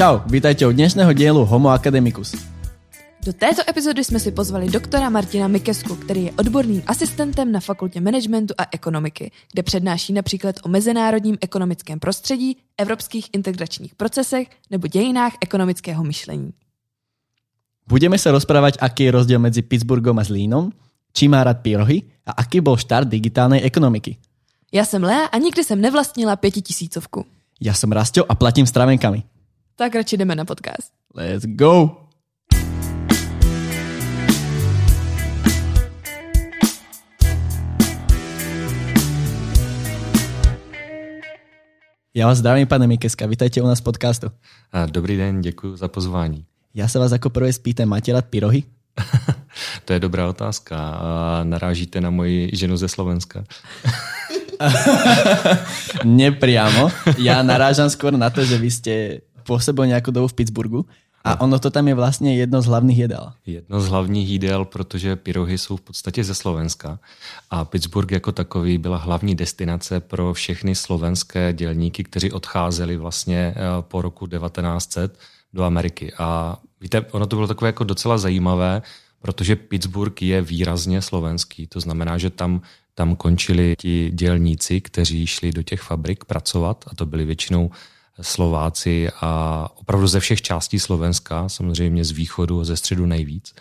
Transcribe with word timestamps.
Čau, 0.00 0.24
vítajte 0.32 0.64
u 0.64 0.72
dnešného 0.72 1.12
dielu 1.12 1.44
Homo 1.44 1.68
Academicus. 1.76 2.32
Do 3.20 3.36
této 3.36 3.60
epizody 3.68 4.04
jsme 4.04 4.16
si 4.16 4.32
pozvali 4.32 4.72
doktora 4.72 5.12
Martina 5.12 5.48
Mikesku, 5.48 5.96
který 5.96 6.24
je 6.24 6.32
odborným 6.40 6.82
asistentem 6.86 7.52
na 7.52 7.60
fakultě 7.60 8.00
managementu 8.00 8.54
a 8.58 8.64
ekonomiky, 8.72 9.30
kde 9.52 9.62
přednáší 9.62 10.12
například 10.12 10.56
o 10.64 10.68
mezinárodním 10.68 11.36
ekonomickém 11.40 12.00
prostředí, 12.00 12.56
evropských 12.78 13.28
integračních 13.32 13.94
procesech 13.94 14.48
nebo 14.70 14.86
dějinách 14.86 15.32
ekonomického 15.40 16.04
myšlení. 16.04 16.52
Budeme 17.88 18.18
se 18.18 18.32
rozprávať, 18.32 18.80
aký 18.80 19.04
je 19.04 19.10
rozdiel 19.10 19.38
medzi 19.38 19.62
Pittsburghom 19.62 20.18
a 20.18 20.24
Zlínom, 20.24 20.72
či 21.12 21.28
má 21.28 21.44
rád 21.44 21.60
pyrohy 21.60 22.02
a 22.26 22.32
aký 22.40 22.60
bol 22.64 22.80
štart 22.80 23.08
digitálnej 23.08 23.60
ekonomiky. 23.64 24.16
Já 24.72 24.84
jsem 24.84 25.04
Lea 25.04 25.28
a 25.28 25.36
nikdy 25.38 25.64
jsem 25.64 25.80
nevlastnila 25.80 26.36
pětitisícovku. 26.36 27.24
Ja 27.60 27.76
som 27.76 27.92
Rastio 27.92 28.24
a 28.24 28.32
platím 28.34 28.64
stravenkami. 28.64 29.39
Tak 29.80 29.94
radši 29.94 30.16
jdeme 30.16 30.34
na 30.34 30.44
podcast. 30.44 30.92
Let's 31.14 31.44
go! 31.46 31.96
Já 42.14 42.26
vás 42.26 42.38
zdravím, 42.38 42.66
pane 42.66 42.86
Mikeska, 42.86 43.26
vítajte 43.26 43.62
u 43.62 43.66
nás 43.66 43.80
v 43.80 43.82
podcastu. 43.82 44.30
Dobrý 44.86 45.16
den, 45.16 45.40
děkuji 45.40 45.76
za 45.76 45.88
pozvání. 45.88 46.44
Já 46.74 46.88
se 46.88 46.98
vás 46.98 47.12
jako 47.12 47.30
prvé 47.30 47.52
spýtam, 47.52 47.88
máte 47.88 48.12
rád 48.12 48.24
pyrohy? 48.24 48.62
to 49.84 49.92
je 49.92 50.00
dobrá 50.00 50.28
otázka. 50.28 51.00
Narážíte 51.42 52.00
na 52.00 52.10
moji 52.10 52.50
ženu 52.52 52.76
ze 52.76 52.88
Slovenska. 52.88 53.44
Nepriamo. 56.04 56.92
Ja 57.16 57.40
narážam 57.40 57.88
skôr 57.88 58.12
na 58.12 58.28
to, 58.28 58.44
že 58.44 58.60
vy 58.60 58.70
ste 58.70 58.94
pôsobili 59.46 59.92
nejakú 59.92 60.10
dobu 60.10 60.28
v 60.28 60.36
Pittsburghu 60.36 60.82
a 61.24 61.40
ono 61.40 61.58
to 61.58 61.70
tam 61.70 61.88
je 61.88 61.94
vlastně 61.94 62.36
jedno 62.36 62.62
z 62.62 62.66
hlavních 62.66 62.98
jedel. 62.98 63.32
Jedno 63.46 63.80
z 63.80 63.88
hlavních 63.88 64.28
jídel, 64.28 64.64
protože 64.64 65.16
pyrohy 65.16 65.58
jsou 65.58 65.76
v 65.76 65.80
podstatě 65.80 66.24
ze 66.24 66.34
Slovenska. 66.34 66.98
A 67.50 67.64
Pittsburgh 67.64 68.12
jako 68.12 68.32
takový 68.32 68.78
byla 68.78 68.96
hlavní 68.96 69.34
destinace 69.34 70.00
pro 70.00 70.34
všechny 70.34 70.74
slovenské 70.74 71.52
dělníky, 71.52 72.04
kteří 72.04 72.32
odcházeli 72.32 72.96
vlastně 72.96 73.54
eh, 73.56 73.60
po 73.80 74.02
roku 74.02 74.26
1900 74.26 75.18
do 75.52 75.64
Ameriky. 75.64 76.12
A 76.18 76.58
víte, 76.80 77.00
ono 77.10 77.26
to 77.26 77.36
bylo 77.36 77.46
takové 77.46 77.68
jako 77.68 77.84
docela 77.84 78.18
zajímavé, 78.18 78.82
protože 79.22 79.56
Pittsburgh 79.56 80.22
je 80.22 80.42
výrazně 80.42 81.02
slovenský. 81.02 81.66
To 81.66 81.80
znamená, 81.80 82.18
že 82.18 82.30
tam, 82.30 82.62
tam 82.94 83.16
končili 83.16 83.74
ti 83.78 84.10
dělníci, 84.14 84.80
kteří 84.80 85.26
šli 85.26 85.52
do 85.52 85.62
těch 85.62 85.80
fabrik 85.80 86.24
pracovat 86.24 86.84
a 86.86 86.94
to 86.94 87.06
byli 87.06 87.24
většinou 87.24 87.70
Slováci 88.22 89.08
a 89.20 89.68
opravdu 89.74 90.06
ze 90.06 90.20
všech 90.20 90.42
částí 90.42 90.78
Slovenska, 90.78 91.48
samozřejmě 91.48 92.04
z 92.04 92.10
východu 92.10 92.60
a 92.60 92.64
ze 92.64 92.76
středu 92.76 93.06
nejvíc. 93.06 93.54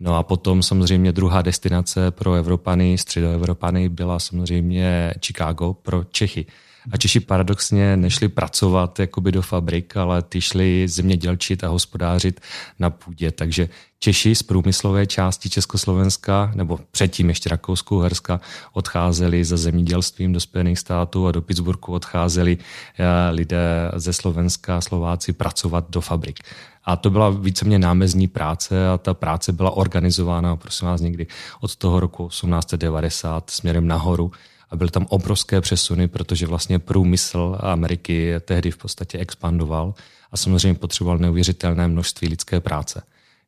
No 0.00 0.16
a 0.16 0.22
potom 0.22 0.62
samozřejmě 0.62 1.12
druhá 1.12 1.42
destinace 1.42 2.10
pro 2.10 2.34
Evropany, 2.34 2.98
středoevropany 2.98 3.88
byla 3.88 4.18
samozřejmě 4.18 5.14
Chicago 5.26 5.72
pro 5.72 6.04
Čechy. 6.04 6.46
A 6.92 6.96
Češi 6.96 7.20
paradoxně 7.20 7.96
nešli 7.96 8.28
pracovat 8.28 8.98
jakoby 8.98 9.32
do 9.32 9.42
fabrik, 9.42 9.96
ale 9.96 10.22
ty 10.22 10.40
šli 10.40 10.88
zemědělčit 10.88 11.64
a 11.64 11.68
hospodářit 11.68 12.40
na 12.78 12.90
půdě. 12.90 13.30
Takže 13.30 13.68
Češi 13.98 14.34
z 14.34 14.42
průmyslové 14.42 15.06
části 15.06 15.50
Československa, 15.50 16.52
nebo 16.54 16.80
předtím 16.90 17.28
ještě 17.28 17.48
Rakouskou 17.48 17.98
Herska, 17.98 18.40
odcházeli 18.72 19.44
za 19.44 19.56
zemědělstvím 19.56 20.32
do 20.32 20.40
Spojených 20.40 20.78
států 20.78 21.26
a 21.26 21.32
do 21.32 21.42
Pittsburghu 21.42 21.92
odcházeli 21.94 22.58
eh, 22.98 23.30
lidé 23.30 23.90
ze 23.96 24.12
Slovenska, 24.12 24.80
Slováci 24.80 25.32
pracovat 25.32 25.90
do 25.90 26.00
fabrik. 26.00 26.38
A 26.84 26.96
to 26.96 27.10
byla 27.10 27.30
víceméně 27.30 27.78
námezní 27.78 28.28
práce 28.28 28.88
a 28.88 28.98
ta 28.98 29.14
práce 29.14 29.52
byla 29.52 29.70
organizována, 29.70 30.56
prosím 30.56 30.88
vás, 30.88 31.00
někdy 31.00 31.26
od 31.60 31.76
toho 31.76 32.00
roku 32.00 32.28
1890 32.28 33.50
směrem 33.50 33.86
nahoru 33.86 34.32
a 34.74 34.76
byly 34.76 34.90
tam 34.90 35.06
obrovské 35.08 35.60
přesuny, 35.60 36.08
protože 36.08 36.46
vlastně 36.46 36.78
průmysl 36.78 37.58
Ameriky 37.60 38.34
tehdy 38.40 38.70
v 38.70 38.76
podstatě 38.76 39.18
expandoval 39.18 39.94
a 40.32 40.36
samozřejmě 40.36 40.78
potřeboval 40.78 41.18
neuvěřitelné 41.18 41.88
množství 41.88 42.28
lidské 42.28 42.60
práce. 42.60 43.02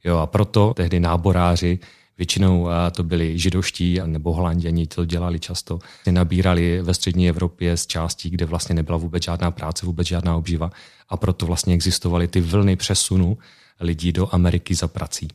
Jo, 0.05 0.19
a 0.19 0.27
proto 0.27 0.75
tehdy 0.75 1.01
náboráři, 1.01 1.79
většinou 2.19 2.69
to 2.93 3.03
byli 3.03 3.39
židovští 3.39 4.01
nebo 4.07 4.33
holanděni, 4.33 4.87
to 4.87 5.05
dělali 5.05 5.41
často, 5.41 5.79
nabírali 6.11 6.83
ve 6.83 6.95
střední 6.95 7.29
Evropě 7.29 7.77
z 7.77 7.87
částí, 7.87 8.31
kde 8.31 8.47
vlastně 8.47 8.75
nebyla 8.75 8.99
vůbec 8.99 9.23
žádná 9.23 9.51
práce, 9.51 9.87
vůbec 9.87 10.07
žádná 10.07 10.37
obživa 10.37 10.71
a 11.09 11.17
proto 11.17 11.47
vlastně 11.47 11.75
existovaly 11.75 12.29
ty 12.29 12.41
vlny 12.41 12.77
přesunu 12.77 13.39
lidí 13.81 14.13
do 14.13 14.35
Ameriky 14.35 14.75
za 14.75 14.89
prací. 14.89 15.29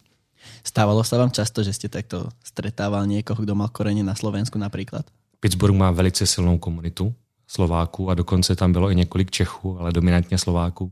Stávalo 0.64 1.04
se 1.04 1.18
vám 1.18 1.32
často, 1.32 1.64
že 1.64 1.74
jste 1.74 1.90
takto 1.90 2.30
stretával 2.44 3.08
někoho, 3.08 3.44
kdo 3.44 3.56
mal 3.56 3.68
korene 3.68 4.04
na 4.04 4.16
Slovensku 4.16 4.58
například? 4.58 5.06
Pittsburgh 5.42 5.76
má 5.76 5.92
velice 5.92 6.26
silnou 6.26 6.58
komunitu 6.58 7.16
Slováků 7.48 8.10
a 8.10 8.14
dokonce 8.14 8.56
tam 8.56 8.72
bylo 8.72 8.92
i 8.92 8.96
několik 8.96 9.32
Čechů, 9.32 9.80
ale 9.80 9.92
dominantně 9.92 10.38
Slováků. 10.38 10.92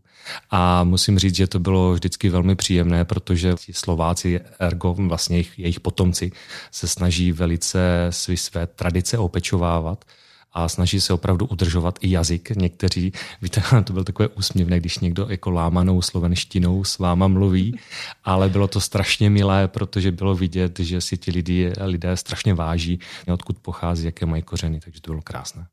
A 0.49 0.83
musím 0.83 1.19
říct, 1.19 1.35
že 1.35 1.47
to 1.47 1.59
bylo 1.59 1.93
vždycky 1.93 2.29
velmi 2.29 2.55
příjemné, 2.55 3.05
protože 3.05 3.55
Slováci, 3.71 4.39
ergo 4.59 4.93
vlastně 4.93 5.35
jejich, 5.35 5.59
jejich 5.59 5.79
potomci, 5.79 6.31
se 6.71 6.87
snaží 6.87 7.31
velice 7.31 8.07
své, 8.09 8.37
své 8.37 8.67
tradice 8.67 9.17
opečovávat 9.17 10.05
a 10.53 10.69
snaží 10.69 11.01
se 11.01 11.13
opravdu 11.13 11.45
udržovat 11.45 11.99
i 12.01 12.11
jazyk. 12.11 12.49
Někteří, 12.55 13.11
víte, 13.41 13.63
to 13.83 13.93
byl 13.93 14.03
takové 14.03 14.27
úsměvné, 14.27 14.79
když 14.79 14.99
někdo 14.99 15.27
jako 15.29 15.51
lámanou 15.51 16.01
slovenštinou 16.01 16.83
s 16.83 16.97
váma 16.97 17.27
mluví, 17.27 17.79
ale 18.23 18.49
bylo 18.49 18.67
to 18.67 18.81
strašně 18.81 19.29
milé, 19.29 19.67
protože 19.67 20.11
bylo 20.11 20.35
vidět, 20.35 20.79
že 20.79 21.01
si 21.01 21.17
ti 21.17 21.31
lidé, 21.31 21.73
lidé 21.81 22.17
strašně 22.17 22.53
váží, 22.53 22.99
odkud 23.33 23.57
pochází, 23.59 24.05
jaké 24.05 24.25
mají 24.25 24.43
kořeny, 24.43 24.79
takže 24.79 25.01
to 25.01 25.11
bylo 25.11 25.21
krásné. 25.21 25.65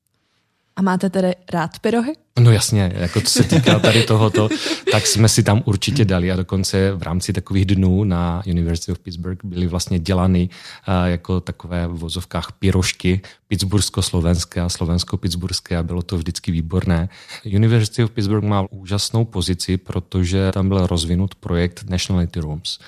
A 0.76 0.82
máte 0.82 1.10
tedy 1.10 1.32
rád 1.53 1.78
pyrohy? 1.78 2.12
No 2.41 2.50
jasně, 2.50 2.92
jako 2.97 3.20
co 3.20 3.31
se 3.31 3.44
týká 3.44 3.78
tady 3.78 4.03
tohoto, 4.03 4.48
tak 4.92 5.06
jsme 5.06 5.28
si 5.28 5.42
tam 5.42 5.62
určitě 5.64 6.04
dali 6.04 6.32
a 6.32 6.37
dokonce 6.37 6.92
v 6.92 7.03
rámci 7.03 7.32
takových 7.32 7.64
dnů 7.64 8.04
na 8.04 8.42
University 8.47 8.92
of 8.92 8.98
Pittsburgh 8.98 9.44
byly 9.44 9.66
vlastně 9.66 9.98
dělány 9.98 10.48
uh, 10.48 10.94
jako 11.04 11.41
takové 11.41 11.87
v 11.87 11.91
vozovkách 11.91 12.53
pyrošky 12.53 13.20
pittsburgsko-slovenské 13.48 14.60
a 14.60 14.69
slovensko-pittsburgské 14.69 15.76
a 15.76 15.82
bylo 15.82 16.03
to 16.03 16.16
vždycky 16.16 16.53
výborné. 16.53 17.08
University 17.44 18.04
of 18.04 18.10
Pittsburgh 18.10 18.44
má 18.44 18.66
úžasnou 18.70 19.25
pozici, 19.25 19.76
protože 19.76 20.53
tam 20.53 20.69
byl 20.69 20.87
rozvinut 20.87 21.34
projekt 21.34 21.84
Nationality 21.88 22.41
Rooms. 22.41 22.78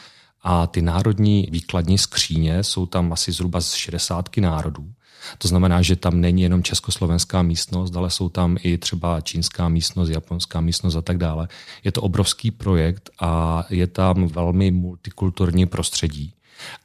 A 0.42 0.66
ty 0.66 0.82
národní 0.82 1.48
výkladní 1.50 1.98
skříně 1.98 2.62
jsou 2.62 2.86
tam 2.86 3.12
asi 3.12 3.32
zhruba 3.32 3.60
z 3.60 3.72
60 3.72 4.36
národů. 4.36 4.92
To 5.38 5.48
znamená, 5.48 5.82
že 5.82 5.96
tam 5.96 6.20
není 6.20 6.42
jenom 6.42 6.62
československá 6.62 7.42
místnost, 7.42 7.96
ale 7.96 8.10
jsou 8.10 8.28
tam 8.28 8.56
i 8.62 8.78
třeba 8.78 9.20
čínská 9.20 9.68
místnost, 9.68 10.08
japonská 10.08 10.60
místnost 10.60 10.96
a 10.96 11.02
tak 11.02 11.18
dále. 11.18 11.48
Je 11.84 11.92
to 11.92 12.02
obrovský 12.02 12.50
projekt 12.50 13.10
a 13.20 13.64
je 13.70 13.86
tam 13.86 14.28
velmi 14.28 14.70
multikulturní 14.70 15.66
prostředí. 15.66 16.32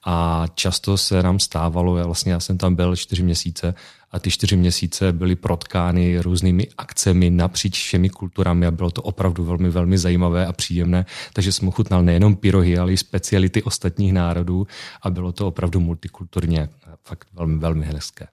A 0.05 0.45
často 0.55 0.97
se 0.97 1.23
nám 1.23 1.39
stávalo, 1.39 1.97
já 1.97 2.05
vlastně 2.05 2.31
já 2.31 2.39
jsem 2.39 2.57
tam 2.57 2.75
byl 2.75 2.95
čtyři 2.95 3.23
měsíce 3.23 3.73
a 4.11 4.19
ty 4.19 4.31
čtyři 4.31 4.55
měsíce 4.55 5.13
byly 5.13 5.35
protkány 5.35 6.19
různými 6.19 6.67
akcemi 6.77 7.29
napříč 7.29 7.77
všemi 7.77 8.09
kulturami 8.09 8.65
a 8.65 8.71
bylo 8.71 8.91
to 8.91 9.01
opravdu 9.01 9.45
velmi, 9.45 9.69
velmi 9.69 9.97
zajímavé 9.97 10.45
a 10.45 10.53
příjemné. 10.53 11.05
Takže 11.33 11.51
jsem 11.51 11.67
ochutnal 11.67 12.03
nejenom 12.03 12.35
pyrohy, 12.35 12.77
ale 12.77 12.93
i 12.93 12.97
speciality 12.97 13.63
ostatních 13.63 14.13
národů 14.13 14.67
a 15.01 15.09
bylo 15.09 15.31
to 15.31 15.47
opravdu 15.47 15.79
multikulturně 15.79 16.69
fakt 17.03 17.27
velmi, 17.33 17.57
velmi 17.59 17.85
hezké. 17.85 18.27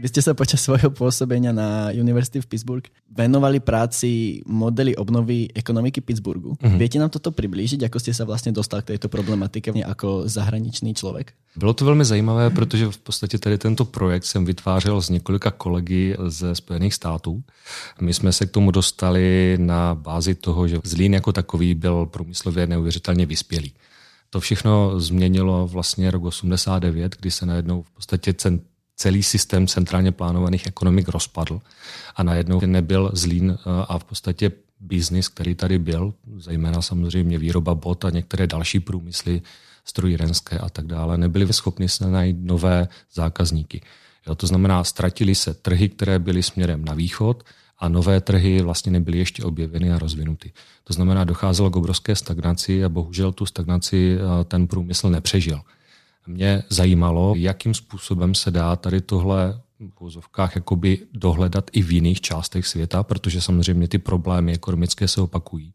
Vy 0.00 0.08
ste 0.08 0.24
sa 0.24 0.32
počas 0.32 0.64
svojho 0.64 0.88
pôsobenia 0.88 1.52
na 1.52 1.92
University 1.92 2.40
v 2.40 2.48
Pittsburgh 2.48 2.88
venovali 3.12 3.60
práci 3.60 4.40
modely 4.48 4.96
obnovy 4.96 5.52
ekonomiky 5.52 6.00
Pittsburghu. 6.00 6.56
Mm-hmm. 6.56 6.78
Viete 6.80 6.98
nám 6.98 7.12
toto 7.12 7.30
přiblížit, 7.30 7.82
jako 7.82 8.00
jste 8.00 8.14
se 8.14 8.24
vlastně 8.24 8.52
dostal 8.52 8.82
k 8.82 8.84
této 8.84 9.08
problematike 9.08 9.72
jako 9.74 10.22
zahraničný 10.24 10.94
člověk? 10.94 11.32
Bylo 11.56 11.74
to 11.74 11.84
velmi 11.84 12.04
zajímavé, 12.04 12.50
protože 12.50 12.86
v 12.86 12.98
podstatě 12.98 13.38
tady 13.38 13.58
tento 13.58 13.84
projekt 13.84 14.24
jsem 14.24 14.44
vytvářel 14.44 15.02
s 15.02 15.08
několika 15.08 15.50
kolegy 15.50 16.16
ze 16.26 16.54
Spojených 16.54 16.94
států. 16.94 17.42
My 18.00 18.14
jsme 18.14 18.32
se 18.32 18.46
k 18.46 18.50
tomu 18.50 18.70
dostali 18.70 19.56
na 19.60 19.94
bázi 19.94 20.34
toho, 20.34 20.68
že 20.68 20.80
Zlín 20.84 21.14
jako 21.14 21.32
takový 21.32 21.74
byl 21.74 22.06
průmyslově 22.06 22.66
neuvěřitelně 22.66 23.26
vyspělý. 23.26 23.72
To 24.30 24.40
všechno 24.40 25.00
změnilo 25.00 25.66
vlastně 25.66 26.10
rok 26.10 26.24
89, 26.24 27.16
kdy 27.20 27.30
se 27.30 27.46
najednou 27.46 27.82
v 27.82 27.90
podstatě 27.90 28.32
celý 29.00 29.22
systém 29.22 29.66
centrálně 29.66 30.12
plánovaných 30.12 30.66
ekonomik 30.66 31.08
rozpadl 31.08 31.60
a 32.16 32.22
najednou 32.22 32.60
nebyl 32.66 33.10
Zlín 33.12 33.50
eh, 33.50 33.70
a 33.88 33.98
v 33.98 34.04
podstatě 34.04 34.52
biznis, 34.80 35.28
který 35.28 35.54
tady 35.54 35.78
byl, 35.78 36.14
zejména 36.36 36.82
samozřejmě 36.82 37.38
výroba 37.38 37.74
bot 37.74 38.04
a 38.04 38.10
některé 38.10 38.46
další 38.46 38.80
průmysly, 38.80 39.42
strojírenské 39.84 40.58
a 40.58 40.68
tak 40.68 40.86
dále, 40.86 41.18
nebyli 41.18 41.52
schopni 41.52 41.88
se 41.88 42.10
najít 42.10 42.36
nové 42.40 42.88
zákazníky. 43.14 43.80
Jo, 44.26 44.34
to 44.34 44.46
znamená, 44.46 44.84
ztratili 44.84 45.34
se 45.34 45.54
trhy, 45.54 45.88
které 45.88 46.18
byly 46.18 46.42
směrem 46.42 46.84
na 46.84 46.94
východ 46.94 47.44
a 47.78 47.88
nové 47.88 48.20
trhy 48.20 48.62
vlastně 48.62 48.92
nebyly 48.92 49.18
ještě 49.18 49.44
objeveny 49.44 49.92
a 49.92 49.98
rozvinuty. 49.98 50.52
To 50.84 50.92
znamená, 50.92 51.24
docházelo 51.24 51.70
k 51.70 51.76
obrovské 51.76 52.16
stagnaci 52.16 52.84
a 52.84 52.88
bohužel 52.88 53.32
tu 53.32 53.46
stagnaci 53.46 54.18
ten 54.44 54.66
průmysl 54.66 55.10
nepřežil. 55.10 55.60
Mě 56.26 56.62
zajímalo, 56.68 57.34
jakým 57.36 57.74
způsobem 57.74 58.34
se 58.34 58.50
dá 58.50 58.76
tady 58.76 59.00
tohle 59.00 59.60
v 59.98 60.00
úzovkách 60.00 60.56
jakoby 60.56 60.98
dohledat 61.12 61.70
i 61.72 61.82
v 61.82 61.92
jiných 61.92 62.20
částech 62.20 62.66
světa, 62.66 63.02
protože 63.02 63.40
samozřejmě 63.40 63.88
ty 63.88 63.98
problémy 63.98 64.52
ekonomické 64.52 65.08
se 65.08 65.20
opakují. 65.20 65.72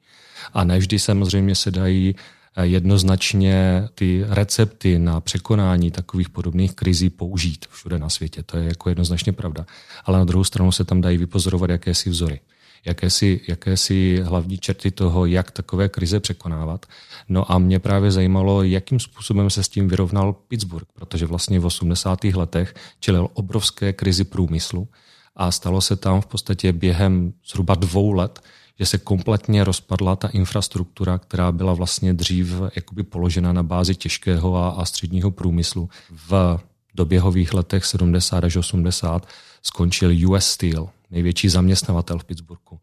A 0.54 0.64
nevždy 0.64 1.00
samozřejmě 1.00 1.56
se 1.56 1.72
dají 1.72 2.16
eh, 2.56 2.66
jednoznačně 2.66 3.88
ty 3.96 4.24
recepty 4.28 5.00
na 5.00 5.22
překonání 5.22 5.92
takových 5.92 6.30
podobných 6.30 6.74
krizí 6.74 7.10
použít 7.10 7.66
všude 7.70 8.00
na 8.00 8.10
světě. 8.10 8.44
To 8.44 8.58
je 8.58 8.68
jako 8.68 8.90
jednoznačně 8.90 9.34
pravda. 9.34 9.66
Ale 10.06 10.18
na 10.20 10.26
druhou 10.26 10.44
stranu 10.44 10.72
se 10.72 10.84
tam 10.84 11.02
dají 11.02 11.18
vypozorovat 11.18 11.70
jakési 11.70 12.10
vzory 12.10 12.40
jakési, 12.86 13.42
jakési 13.48 14.20
hlavní 14.24 14.58
čerty 14.58 14.92
toho, 14.92 15.26
jak 15.26 15.52
takové 15.52 15.90
krize 15.90 16.20
překonávat. 16.20 16.86
No 17.30 17.52
a 17.52 17.58
mě 17.58 17.80
právě 17.80 18.12
zajímalo, 18.12 18.64
jakým 18.64 19.00
způsobem 19.00 19.50
se 19.50 19.64
s 19.64 19.70
tím 19.70 19.88
vyrovnal 19.88 20.34
Pittsburgh, 20.34 20.88
protože 20.94 21.26
vlastně 21.26 21.60
v 21.60 21.66
80. 21.66 22.24
letech 22.24 22.76
čelil 23.00 23.30
obrovské 23.34 23.94
krizi 23.94 24.24
průmyslu 24.24 24.88
a 25.36 25.52
stalo 25.52 25.82
se 25.82 25.96
tam 25.96 26.22
v 26.22 26.26
podstatě 26.26 26.74
během 26.74 27.34
zhruba 27.48 27.76
dvou 27.76 28.12
let, 28.12 28.42
že 28.80 28.86
se 28.86 28.98
kompletně 28.98 29.64
rozpadla 29.64 30.16
ta 30.16 30.28
infrastruktura, 30.28 31.18
která 31.18 31.52
byla 31.52 31.74
vlastně 31.74 32.14
dřív 32.14 32.54
jakoby 32.76 33.04
položena 33.04 33.54
na 33.54 33.64
bázi 33.64 33.96
těžkého 33.96 34.56
a, 34.56 34.70
a 34.70 34.86
středního 34.86 35.32
průmyslu. 35.32 35.90
V 36.30 36.60
doběhových 36.96 37.54
letech 37.54 37.86
70 37.86 38.44
až 38.44 38.56
80 38.56 39.28
skončil 39.62 40.30
US 40.30 40.46
Steel, 40.46 40.90
největší 41.12 41.50
zaměstnavatel 41.50 42.20
v 42.20 42.24
Pittsburghu. 42.24 42.80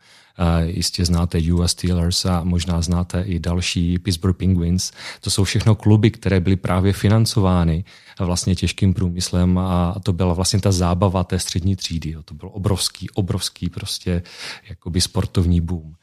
Jistě 0.64 1.04
znáte 1.04 1.38
US 1.52 1.70
Steelers 1.70 2.24
a 2.24 2.44
možná 2.44 2.82
znáte 2.82 3.22
i 3.22 3.38
další 3.38 3.98
Pittsburgh 3.98 4.36
Penguins. 4.36 4.90
To 5.20 5.30
jsou 5.30 5.44
všechno 5.44 5.74
kluby, 5.74 6.10
které 6.10 6.40
byly 6.40 6.56
právě 6.56 6.92
financovány 6.92 7.84
vlastně 8.20 8.54
těžkým 8.54 8.94
průmyslem 8.94 9.58
a 9.58 9.94
to 10.02 10.12
byla 10.12 10.34
vlastně 10.34 10.60
ta 10.60 10.72
zábava 10.72 11.24
té 11.24 11.38
střední 11.38 11.76
třídy. 11.76 12.16
To 12.24 12.34
byl 12.34 12.50
obrovský, 12.52 13.10
obrovský 13.10 13.68
prostě 13.68 14.22
jakoby 14.68 15.00
sportovní 15.00 15.60
boom. 15.60 15.94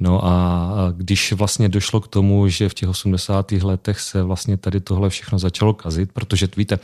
No 0.00 0.24
a 0.24 0.72
když 0.96 1.32
vlastně 1.32 1.68
došlo 1.68 2.00
k 2.00 2.08
tomu, 2.08 2.48
že 2.48 2.68
v 2.68 2.74
těch 2.74 2.88
80. 2.88 3.52
letech 3.52 4.00
se 4.00 4.22
vlastně 4.22 4.56
tady 4.56 4.80
tohle 4.80 5.10
všechno 5.10 5.38
začalo 5.38 5.74
kazit, 5.74 6.12
protože 6.12 6.48
víte, 6.56 6.78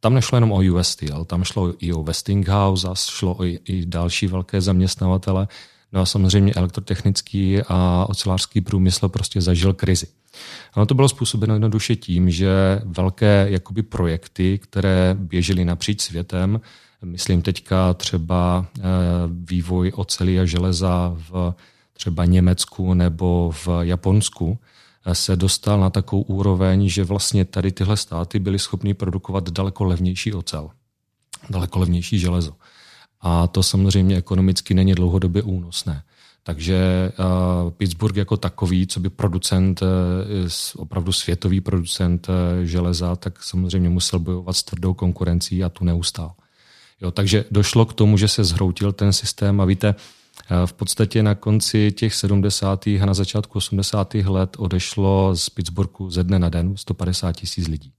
tam 0.00 0.14
nešlo 0.14 0.36
jenom 0.36 0.52
o 0.52 0.62
US 0.72 0.88
Steel, 0.88 1.24
tam 1.24 1.44
šlo 1.44 1.74
i 1.78 1.92
o 1.92 2.02
Westinghouse 2.02 2.88
a 2.88 2.94
šlo 2.94 3.44
i, 3.44 3.60
i 3.64 3.86
další 3.86 4.26
velké 4.26 4.60
zaměstnavatele. 4.60 5.48
No 5.92 6.00
a 6.00 6.06
samozřejmě 6.06 6.52
elektrotechnický 6.52 7.58
a 7.68 8.06
ocelářský 8.08 8.60
průmysl 8.60 9.08
prostě 9.08 9.40
zažil 9.40 9.74
krizi. 9.74 10.06
Ono 10.76 10.86
to 10.86 10.94
bylo 10.94 11.08
způsobeno 11.08 11.54
jednoduše 11.54 11.96
tím, 11.96 12.30
že 12.30 12.82
velké 12.84 13.46
jakoby 13.50 13.82
projekty, 13.82 14.58
které 14.58 15.16
běžely 15.18 15.64
napříč 15.64 16.00
světem, 16.00 16.60
myslím 17.04 17.42
teďka 17.42 17.94
třeba 17.94 18.66
eh, 18.78 18.82
vývoj 19.28 19.92
oceli 19.94 20.40
a 20.40 20.44
železa 20.44 21.16
v 21.30 21.54
třeba 21.92 22.24
Německu 22.24 22.94
nebo 22.94 23.50
v 23.54 23.68
Japonsku, 23.80 24.58
se 25.14 25.36
dostal 25.36 25.80
na 25.80 25.90
takovou 25.90 26.22
úroveň, 26.22 26.88
že 26.88 27.04
vlastně 27.04 27.44
tady 27.44 27.72
tyhle 27.72 27.96
státy 27.96 28.38
byly 28.38 28.58
schopny 28.58 28.94
produkovat 28.94 29.50
daleko 29.50 29.84
levnější 29.84 30.32
ocel, 30.32 30.70
daleko 31.50 31.78
levnější 31.78 32.18
železo. 32.18 32.52
A 33.20 33.46
to 33.46 33.62
samozřejmě 33.62 34.16
ekonomicky 34.16 34.74
není 34.74 34.94
dlouhodobě 34.94 35.42
únosné. 35.42 36.02
Takže 36.42 37.12
uh, 37.18 37.70
Pittsburgh 37.70 38.16
jako 38.16 38.36
takový, 38.36 38.86
co 38.86 39.00
by 39.00 39.10
producent, 39.10 39.82
uh, 39.82 39.88
opravdu 40.76 41.12
světový 41.12 41.60
producent 41.60 42.28
uh, 42.28 42.34
železa, 42.64 43.16
tak 43.16 43.42
samozřejmě 43.42 43.88
musel 43.88 44.18
bojovat 44.18 44.56
s 44.56 44.62
tvrdou 44.62 44.94
konkurencí 44.94 45.64
a 45.64 45.68
tu 45.68 45.84
neustál. 45.84 46.32
Jo, 47.00 47.10
takže 47.10 47.44
došlo 47.50 47.86
k 47.86 47.92
tomu, 47.92 48.16
že 48.16 48.28
se 48.28 48.44
zhroutil 48.44 48.92
ten 48.92 49.12
systém 49.12 49.60
a 49.60 49.64
víte, 49.64 49.94
v 50.66 50.72
podstatě 50.72 51.22
na 51.22 51.34
konci 51.34 51.92
těch 51.92 52.14
70. 52.14 52.86
a 52.86 53.06
na 53.06 53.14
začátku 53.14 53.58
80. 53.58 54.14
let 54.14 54.56
odešlo 54.58 55.36
z 55.36 55.50
Pittsburghu 55.50 56.10
ze 56.10 56.24
dne 56.24 56.38
na 56.38 56.48
den 56.48 56.76
150 56.76 57.32
tisíc 57.32 57.68
lidí. 57.68 57.92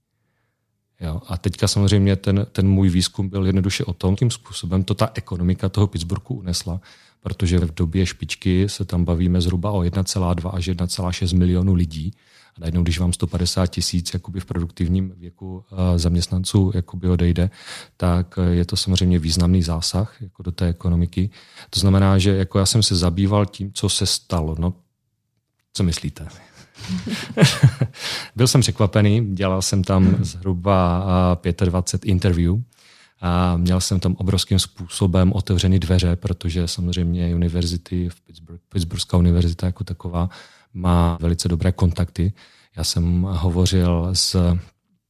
Jo. 1.00 1.20
A 1.28 1.38
teďka 1.38 1.68
samozřejmě 1.68 2.16
ten, 2.16 2.46
ten 2.52 2.68
můj 2.68 2.88
výzkum 2.88 3.28
byl 3.28 3.46
jednoduše 3.46 3.84
o 3.84 3.92
tom, 3.92 4.12
jakým 4.12 4.30
způsobem 4.30 4.84
to 4.84 4.94
ta 4.94 5.10
ekonomika 5.14 5.68
toho 5.68 5.86
Pittsburghu 5.86 6.34
unesla, 6.34 6.80
protože 7.20 7.58
v 7.58 7.74
době 7.74 8.06
špičky 8.06 8.68
se 8.68 8.84
tam 8.84 9.04
bavíme 9.04 9.40
zhruba 9.40 9.70
o 9.70 9.80
1,2 9.80 10.50
až 10.54 10.68
1,6 10.68 11.38
milionu 11.38 11.74
lidí 11.74 12.12
a 12.56 12.60
najednou, 12.60 12.82
když 12.82 12.98
vám 12.98 13.12
150 13.12 13.66
tisíc 13.66 14.16
v 14.38 14.44
produktivním 14.44 15.12
věku 15.16 15.64
eh, 15.72 15.98
zaměstnanců 15.98 16.72
jakoby 16.74 17.08
odejde, 17.08 17.50
tak 17.96 18.38
eh, 18.38 18.54
je 18.54 18.64
to 18.64 18.76
samozřejmě 18.76 19.18
významný 19.18 19.62
zásah 19.62 20.22
jako 20.22 20.42
do 20.42 20.52
té 20.52 20.68
ekonomiky. 20.68 21.30
To 21.70 21.80
znamená, 21.80 22.18
že 22.18 22.36
jako 22.36 22.58
já 22.58 22.66
jsem 22.66 22.82
se 22.82 22.96
zabýval 22.96 23.46
tím, 23.46 23.72
co 23.72 23.88
se 23.88 24.06
stalo. 24.06 24.56
No, 24.58 24.74
co 25.72 25.82
myslíte? 25.82 26.28
Byl 28.36 28.48
jsem 28.48 28.60
překvapený, 28.60 29.34
dělal 29.34 29.62
jsem 29.62 29.84
tam 29.84 30.16
zhruba 30.20 31.04
25 31.64 32.08
eh, 32.08 32.10
interview 32.10 32.56
a 33.20 33.56
měl 33.56 33.80
jsem 33.80 34.00
tam 34.00 34.16
obrovským 34.18 34.58
způsobem 34.58 35.32
otevřený 35.32 35.78
dveře, 35.78 36.16
protože 36.16 36.68
samozřejmě 36.68 37.34
univerzity 37.34 38.08
v 38.08 38.20
Pittsburgh, 38.20 38.60
Pittsburghská 38.68 39.16
univerzita 39.16 39.66
jako 39.66 39.84
taková 39.84 40.30
má 40.74 41.18
velice 41.20 41.48
dobré 41.48 41.72
kontakty. 41.72 42.32
Já 42.76 42.84
jsem 42.84 43.22
hovořil 43.22 44.08
s 44.12 44.56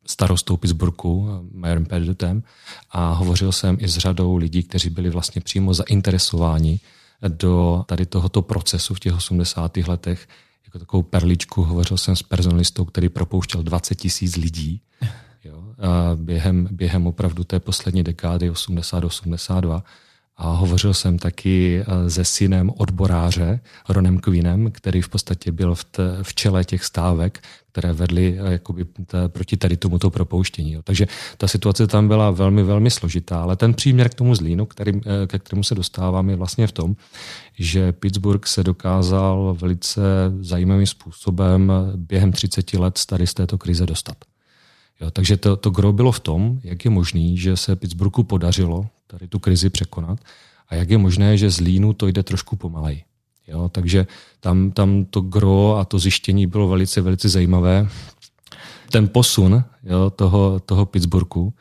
starostou 0.06 0.56
Pittsburghu, 0.56 1.48
Mayorem 1.52 1.86
Pedotem, 1.86 2.42
a 2.90 3.12
hovořil 3.12 3.52
jsem 3.52 3.76
i 3.80 3.88
s 3.88 3.98
řadou 3.98 4.36
lidí, 4.36 4.62
kteří 4.62 4.90
byli 4.90 5.10
vlastně 5.10 5.40
přímo 5.40 5.74
zainteresováni 5.74 6.80
do 7.28 7.84
tady 7.86 8.06
tohoto 8.06 8.42
procesu 8.42 8.94
v 8.94 9.00
těch 9.00 9.14
80. 9.14 9.76
letech. 9.76 10.28
Jako 10.64 10.78
takovou 10.78 11.02
perličku 11.02 11.62
hovořil 11.62 11.96
jsem 11.96 12.16
s 12.16 12.22
personalistou, 12.22 12.84
který 12.84 13.08
propouštěl 13.08 13.62
20 13.62 13.94
tisíc 13.94 14.36
lidí 14.36 14.82
jo, 15.44 15.64
během, 16.16 16.68
během 16.70 17.06
opravdu 17.06 17.44
té 17.44 17.60
poslední 17.60 18.02
dekády 18.02 18.50
80-82 18.50 19.82
a 20.40 20.52
hovořil 20.52 20.94
jsem 20.94 21.18
taky 21.18 21.84
eh, 21.86 22.10
se 22.10 22.24
synem 22.24 22.70
odboráře, 22.76 23.60
Ronem 23.88 24.18
Queenem, 24.18 24.70
který 24.72 25.02
v 25.02 25.08
podstatě 25.08 25.52
byl 25.52 25.74
v, 25.74 25.84
t, 25.84 26.18
v 26.22 26.34
čele 26.34 26.64
těch 26.64 26.84
stávek, 26.84 27.42
které 27.72 27.92
vedly 27.92 28.38
eh, 28.40 28.52
jakoby 28.52 28.84
t, 28.84 29.28
proti 29.28 29.56
tady 29.56 29.76
tomuto 29.76 30.10
propouštění. 30.10 30.76
Takže 30.84 31.06
ta 31.36 31.48
situace 31.48 31.86
tam 31.86 32.08
byla 32.08 32.30
velmi, 32.30 32.62
velmi 32.62 32.90
složitá, 32.90 33.42
ale 33.42 33.56
ten 33.56 33.74
příměr 33.74 34.08
k 34.08 34.14
tomu 34.14 34.34
zlínu, 34.34 34.66
který, 34.66 34.92
eh, 34.96 35.26
ke 35.26 35.38
kterému 35.38 35.62
se 35.62 35.74
dostávám, 35.74 36.30
je 36.30 36.36
vlastně 36.36 36.66
v 36.66 36.72
tom, 36.72 36.96
že 37.58 37.92
Pittsburgh 37.92 38.46
se 38.46 38.64
dokázal 38.64 39.56
velice 39.60 40.00
zajímavým 40.40 40.86
způsobem 40.86 41.72
během 41.96 42.32
30 42.32 42.78
let 42.78 43.00
tady 43.06 43.26
z 43.26 43.34
této 43.34 43.58
krize 43.58 43.86
dostat. 43.86 44.29
Jo, 45.00 45.10
takže 45.10 45.36
to, 45.36 45.56
to 45.56 45.70
gro 45.70 45.92
bylo 45.92 46.12
v 46.12 46.20
tom, 46.20 46.60
jak 46.64 46.84
je 46.84 46.90
možný, 46.90 47.38
že 47.38 47.56
se 47.56 47.76
Pittsburghu 47.76 48.22
podařilo 48.22 48.86
tady 49.06 49.28
tu 49.28 49.38
krizi 49.38 49.70
překonat 49.70 50.18
a 50.68 50.74
jak 50.74 50.90
je 50.90 50.98
možné, 50.98 51.36
že 51.36 51.50
z 51.50 51.60
Línu 51.60 51.92
to 51.92 52.06
jde 52.06 52.22
trošku 52.22 52.56
pomaleji. 52.56 53.02
Jo, 53.48 53.68
takže 53.68 54.06
tam, 54.40 54.70
tam 54.70 55.04
to 55.04 55.20
gro 55.20 55.76
a 55.76 55.84
to 55.84 55.98
zjištění 55.98 56.46
bylo 56.46 56.68
velice, 56.68 57.00
velice 57.00 57.28
zajímavé. 57.28 57.88
Ten 58.90 59.08
posun 59.08 59.64
jo, 59.82 60.10
toho, 60.10 60.60
toho 60.60 60.86
Pittsburghu 60.86 61.52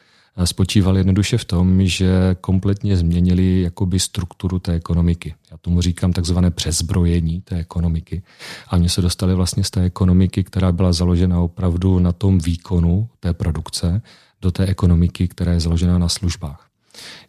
spočíval 0.45 0.97
jednoduše 0.97 1.37
v 1.37 1.45
tom, 1.45 1.85
že 1.85 2.35
kompletně 2.41 2.97
změnili 2.97 3.61
jakoby 3.61 3.99
strukturu 3.99 4.59
té 4.59 4.73
ekonomiky. 4.73 5.35
Já 5.51 5.57
tomu 5.57 5.81
říkám 5.81 6.13
takzvané 6.13 6.51
přezbrojení 6.51 7.41
té 7.41 7.55
ekonomiky. 7.55 8.21
A 8.67 8.75
oni 8.75 8.89
se 8.89 9.01
dostali 9.01 9.35
vlastně 9.35 9.63
z 9.63 9.69
té 9.69 9.81
ekonomiky, 9.81 10.43
která 10.43 10.71
byla 10.71 10.93
založena 10.93 11.39
opravdu 11.39 11.99
na 11.99 12.11
tom 12.11 12.39
výkonu 12.39 13.09
té 13.19 13.33
produkce, 13.33 14.01
do 14.41 14.51
té 14.51 14.65
ekonomiky, 14.65 15.27
která 15.27 15.53
je 15.53 15.59
založena 15.59 15.97
na 15.97 16.09
službách. 16.09 16.67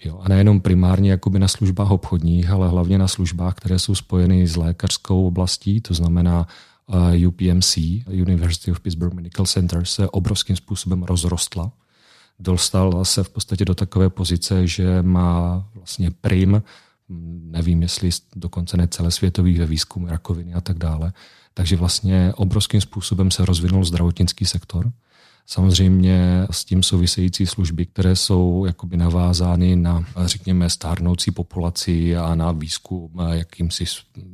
Jo, 0.04 0.20
a 0.22 0.28
nejenom 0.28 0.60
primárně 0.60 1.10
jakoby 1.10 1.38
na 1.38 1.48
službách 1.48 1.90
obchodních, 1.90 2.50
ale 2.50 2.68
hlavně 2.68 2.98
na 2.98 3.08
službách, 3.08 3.54
které 3.54 3.78
jsou 3.78 3.94
spojeny 3.94 4.46
s 4.46 4.56
lékařskou 4.56 5.26
oblastí, 5.26 5.80
to 5.80 5.94
znamená 5.94 6.46
uh, 6.86 7.26
UPMC, 7.28 7.76
University 8.06 8.70
of 8.70 8.80
Pittsburgh 8.80 9.14
Medical 9.14 9.46
Center, 9.46 9.84
se 9.84 10.08
obrovským 10.08 10.56
způsobem 10.56 11.02
rozrostla 11.02 11.72
dostal 12.40 13.04
se 13.04 13.24
v 13.24 13.28
podstatě 13.28 13.64
do 13.64 13.74
takové 13.74 14.10
pozice, 14.10 14.66
že 14.66 15.02
má 15.02 15.64
vlastně 15.74 16.10
prim, 16.10 16.62
nevím, 17.42 17.82
jestli 17.82 18.10
dokonce 18.36 18.76
ne 18.76 18.88
celosvětový 18.88 19.58
ve 19.58 19.66
výzkumu 19.66 20.06
rakoviny 20.06 20.54
a 20.54 20.60
tak 20.60 20.78
dále. 20.78 21.12
Takže 21.54 21.76
vlastně 21.76 22.32
obrovským 22.36 22.80
způsobem 22.80 23.30
se 23.30 23.44
rozvinul 23.44 23.84
zdravotnický 23.84 24.44
sektor. 24.44 24.92
Samozřejmě 25.46 26.46
s 26.50 26.64
tím 26.64 26.82
související 26.82 27.46
služby, 27.46 27.86
které 27.86 28.16
jsou 28.16 28.64
jakoby 28.66 28.96
navázány 28.96 29.76
na, 29.76 30.04
řekněme, 30.24 30.70
stárnoucí 30.70 31.30
populaci 31.30 32.16
a 32.16 32.34
na 32.34 32.52
výzkum 32.52 33.10
jakýmsi, 33.32 33.84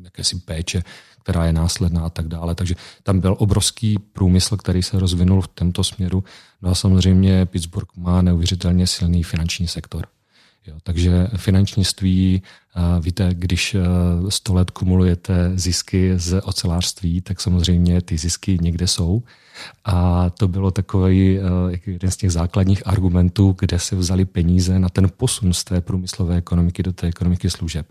jakési 0.02 0.36
péče, 0.36 0.82
která 1.22 1.46
je 1.46 1.52
následná 1.52 2.06
a 2.06 2.10
tak 2.10 2.28
dále. 2.28 2.54
Takže 2.54 2.74
tam 3.02 3.20
byl 3.20 3.36
obrovský 3.38 3.98
průmysl, 3.98 4.56
který 4.56 4.82
se 4.82 4.98
rozvinul 4.98 5.42
v 5.42 5.48
tomto 5.48 5.84
směru. 5.84 6.24
No 6.62 6.70
a 6.70 6.74
samozřejmě 6.74 7.46
Pittsburgh 7.46 7.88
má 7.96 8.22
neuvěřitelně 8.22 8.86
silný 8.86 9.22
finanční 9.22 9.68
sektor. 9.68 10.06
Jo, 10.66 10.74
takže 10.82 11.28
finančnictví, 11.36 12.42
víte, 13.00 13.30
když 13.32 13.76
100 14.28 14.54
let 14.54 14.70
kumulujete 14.70 15.52
zisky 15.54 16.12
z 16.18 16.40
ocelářství, 16.44 17.20
tak 17.20 17.40
samozřejmě 17.40 18.02
ty 18.02 18.18
zisky 18.18 18.58
někde 18.60 18.86
jsou. 18.86 19.22
A 19.84 20.30
to 20.30 20.48
bylo 20.48 20.70
takový 20.70 21.38
jeden 21.86 22.10
z 22.10 22.16
těch 22.16 22.32
základních 22.32 22.86
argumentů, 22.86 23.56
kde 23.58 23.78
se 23.78 23.96
vzali 23.96 24.24
peníze 24.24 24.78
na 24.78 24.88
ten 24.88 25.10
posun 25.16 25.52
z 25.52 25.64
té 25.64 25.80
průmyslové 25.80 26.36
ekonomiky 26.36 26.82
do 26.82 26.92
té 26.92 27.06
ekonomiky 27.06 27.50
služeb. 27.50 27.86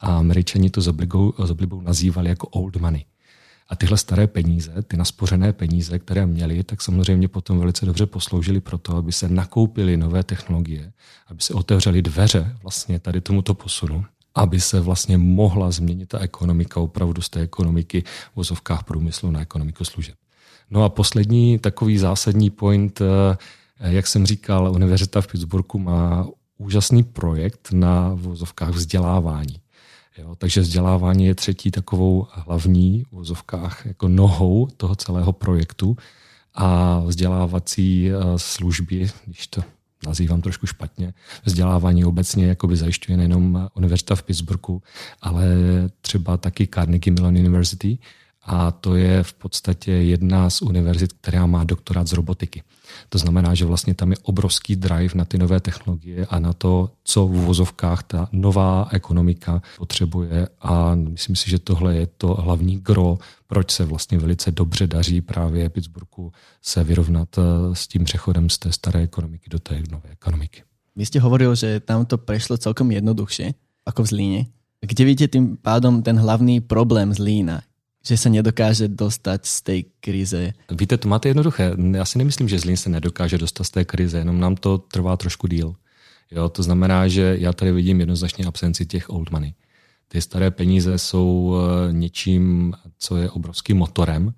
A 0.00 0.16
američani 0.16 0.70
to 0.70 0.80
s 0.80 0.88
oblibou, 0.88 1.32
s 1.44 1.50
oblibou 1.50 1.80
nazývali 1.80 2.28
jako 2.28 2.46
old 2.46 2.76
money. 2.76 3.04
A 3.72 3.76
tyhle 3.76 3.98
staré 3.98 4.26
peníze, 4.26 4.72
ty 4.82 4.96
naspořené 4.96 5.52
peníze, 5.52 5.98
které 5.98 6.26
měli, 6.26 6.64
tak 6.64 6.82
samozřejmě 6.82 7.28
potom 7.28 7.58
velice 7.58 7.86
dobře 7.86 8.06
posloužily 8.06 8.60
pro 8.60 8.78
to, 8.78 8.96
aby 8.96 9.12
se 9.12 9.28
nakoupily 9.28 9.96
nové 9.96 10.22
technologie, 10.22 10.92
aby 11.26 11.42
se 11.42 11.54
otevřely 11.54 12.02
dveře 12.02 12.56
vlastně 12.62 12.98
tady 12.98 13.20
tomuto 13.20 13.54
posunu, 13.54 14.04
aby 14.34 14.60
se 14.60 14.80
vlastně 14.80 15.18
mohla 15.18 15.70
změnit 15.70 16.08
ta 16.08 16.18
ekonomika 16.18 16.80
opravdu 16.80 17.22
z 17.22 17.28
té 17.28 17.40
ekonomiky 17.40 18.02
v 18.32 18.36
vozovkách 18.36 18.84
průmyslu 18.84 19.30
na 19.30 19.40
ekonomiku 19.40 19.84
služeb. 19.84 20.14
No 20.70 20.84
a 20.84 20.88
poslední 20.88 21.58
takový 21.58 21.98
zásadní 21.98 22.50
point, 22.50 23.00
eh, 23.00 23.36
jak 23.80 24.06
jsem 24.06 24.26
říkal, 24.26 24.72
Univerzita 24.72 25.20
v 25.20 25.26
Pittsburghu 25.26 25.78
má 25.78 26.26
úžasný 26.58 27.02
projekt 27.02 27.68
na 27.72 28.10
vozovkách 28.14 28.70
vzdělávání. 28.70 29.61
Jo, 30.18 30.34
takže 30.38 30.60
vzdělávání 30.60 31.24
je 31.24 31.34
třetí 31.34 31.70
takovou 31.70 32.26
hlavní 32.30 33.04
v 33.10 33.12
vozovkách 33.12 33.86
jako 33.86 34.08
nohou 34.08 34.68
toho 34.76 34.96
celého 34.96 35.32
projektu. 35.32 35.96
A 36.54 36.98
vzdělávací 37.00 38.10
eh, 38.10 38.14
služby, 38.36 39.10
když 39.26 39.46
to 39.46 39.62
nazývám 40.06 40.40
trošku 40.40 40.66
špatně, 40.66 41.14
vzdělávání 41.44 42.04
obecně 42.04 42.46
jakoby 42.46 42.76
zajišťuje 42.76 43.16
nejenom 43.16 43.68
Univerzita 43.74 44.14
v 44.14 44.22
Pittsburghu, 44.22 44.82
ale 45.22 45.44
třeba 46.00 46.36
taky 46.36 46.68
Carnegie 46.74 47.14
Mellon 47.14 47.36
University, 47.36 47.98
a 48.44 48.70
to 48.70 48.96
je 48.96 49.22
v 49.22 49.34
podstatě 49.34 49.92
jedna 49.92 50.50
z 50.50 50.62
univerzit, 50.62 51.12
která 51.12 51.46
má 51.46 51.64
doktorát 51.64 52.08
z 52.08 52.12
robotiky. 52.12 52.62
To 53.08 53.18
znamená, 53.18 53.54
že 53.54 53.64
vlastně 53.64 53.94
tam 53.94 54.10
je 54.10 54.16
obrovský 54.22 54.76
drive 54.76 55.14
na 55.14 55.24
ty 55.24 55.38
nové 55.38 55.60
technologie 55.60 56.26
a 56.26 56.38
na 56.38 56.52
to, 56.52 56.90
co 57.04 57.26
v 57.26 57.36
uvozovkách 57.36 58.02
ta 58.02 58.28
nová 58.32 58.88
ekonomika 58.92 59.62
potřebuje 59.78 60.48
a 60.60 60.94
myslím 60.94 61.36
si, 61.36 61.50
že 61.50 61.58
tohle 61.58 61.96
je 61.96 62.06
to 62.06 62.34
hlavní 62.34 62.78
gro, 62.80 63.18
proč 63.46 63.70
se 63.70 63.84
vlastně 63.84 64.18
velice 64.18 64.50
dobře 64.50 64.86
daří 64.86 65.20
právě 65.20 65.68
Pittsburghu 65.68 66.32
se 66.62 66.84
vyrovnat 66.84 67.28
eh, 67.38 67.42
s 67.72 67.86
tím 67.86 68.04
přechodem 68.04 68.50
z 68.50 68.58
té 68.58 68.72
staré 68.72 69.00
ekonomiky 69.00 69.50
do 69.50 69.58
té 69.58 69.82
nové 69.90 70.10
ekonomiky. 70.10 70.62
Vy 70.96 71.06
jste 71.06 71.20
hovoril, 71.20 71.54
že 71.54 71.80
tam 71.80 72.06
to 72.06 72.18
prešlo 72.18 72.58
celkom 72.58 72.90
jednoduchšie, 72.90 73.54
ako 73.86 74.02
v 74.04 74.06
Zlíne. 74.06 74.40
Kde 74.82 75.04
vidíte 75.04 75.28
tým 75.38 75.56
pádom 75.56 76.02
ten 76.02 76.18
hlavný 76.18 76.60
problém 76.60 77.14
Zlína? 77.14 77.62
Že 78.02 78.16
se 78.16 78.30
nedokáže 78.30 78.88
dostat 78.88 79.46
z 79.46 79.62
té 79.62 79.82
krize. 80.00 80.52
Víte, 80.70 80.98
to 80.98 81.08
máte 81.08 81.28
jednoduché. 81.28 81.76
Já 81.92 82.04
si 82.04 82.18
nemyslím, 82.18 82.48
že 82.48 82.58
Zlín 82.58 82.76
se 82.76 82.90
nedokáže 82.90 83.38
dostat 83.38 83.64
z 83.64 83.70
té 83.70 83.84
krize, 83.84 84.18
jenom 84.18 84.40
nám 84.40 84.56
to 84.56 84.78
trvá 84.78 85.16
trošku 85.16 85.46
díl. 85.46 85.74
Jo, 86.30 86.48
to 86.48 86.62
znamená, 86.62 87.08
že 87.08 87.36
já 87.38 87.52
tady 87.52 87.72
vidím 87.72 88.00
jednoznačně 88.00 88.46
absenci 88.46 88.86
těch 88.86 89.10
old 89.10 89.30
money. 89.30 89.54
Ty 90.12 90.20
staré 90.20 90.50
peníze 90.50 90.98
jsou 90.98 91.54
eh, 91.56 91.92
něčím, 91.92 92.74
co 92.98 93.16
je 93.16 93.30
obrovským 93.30 93.76
motorem 93.76 94.34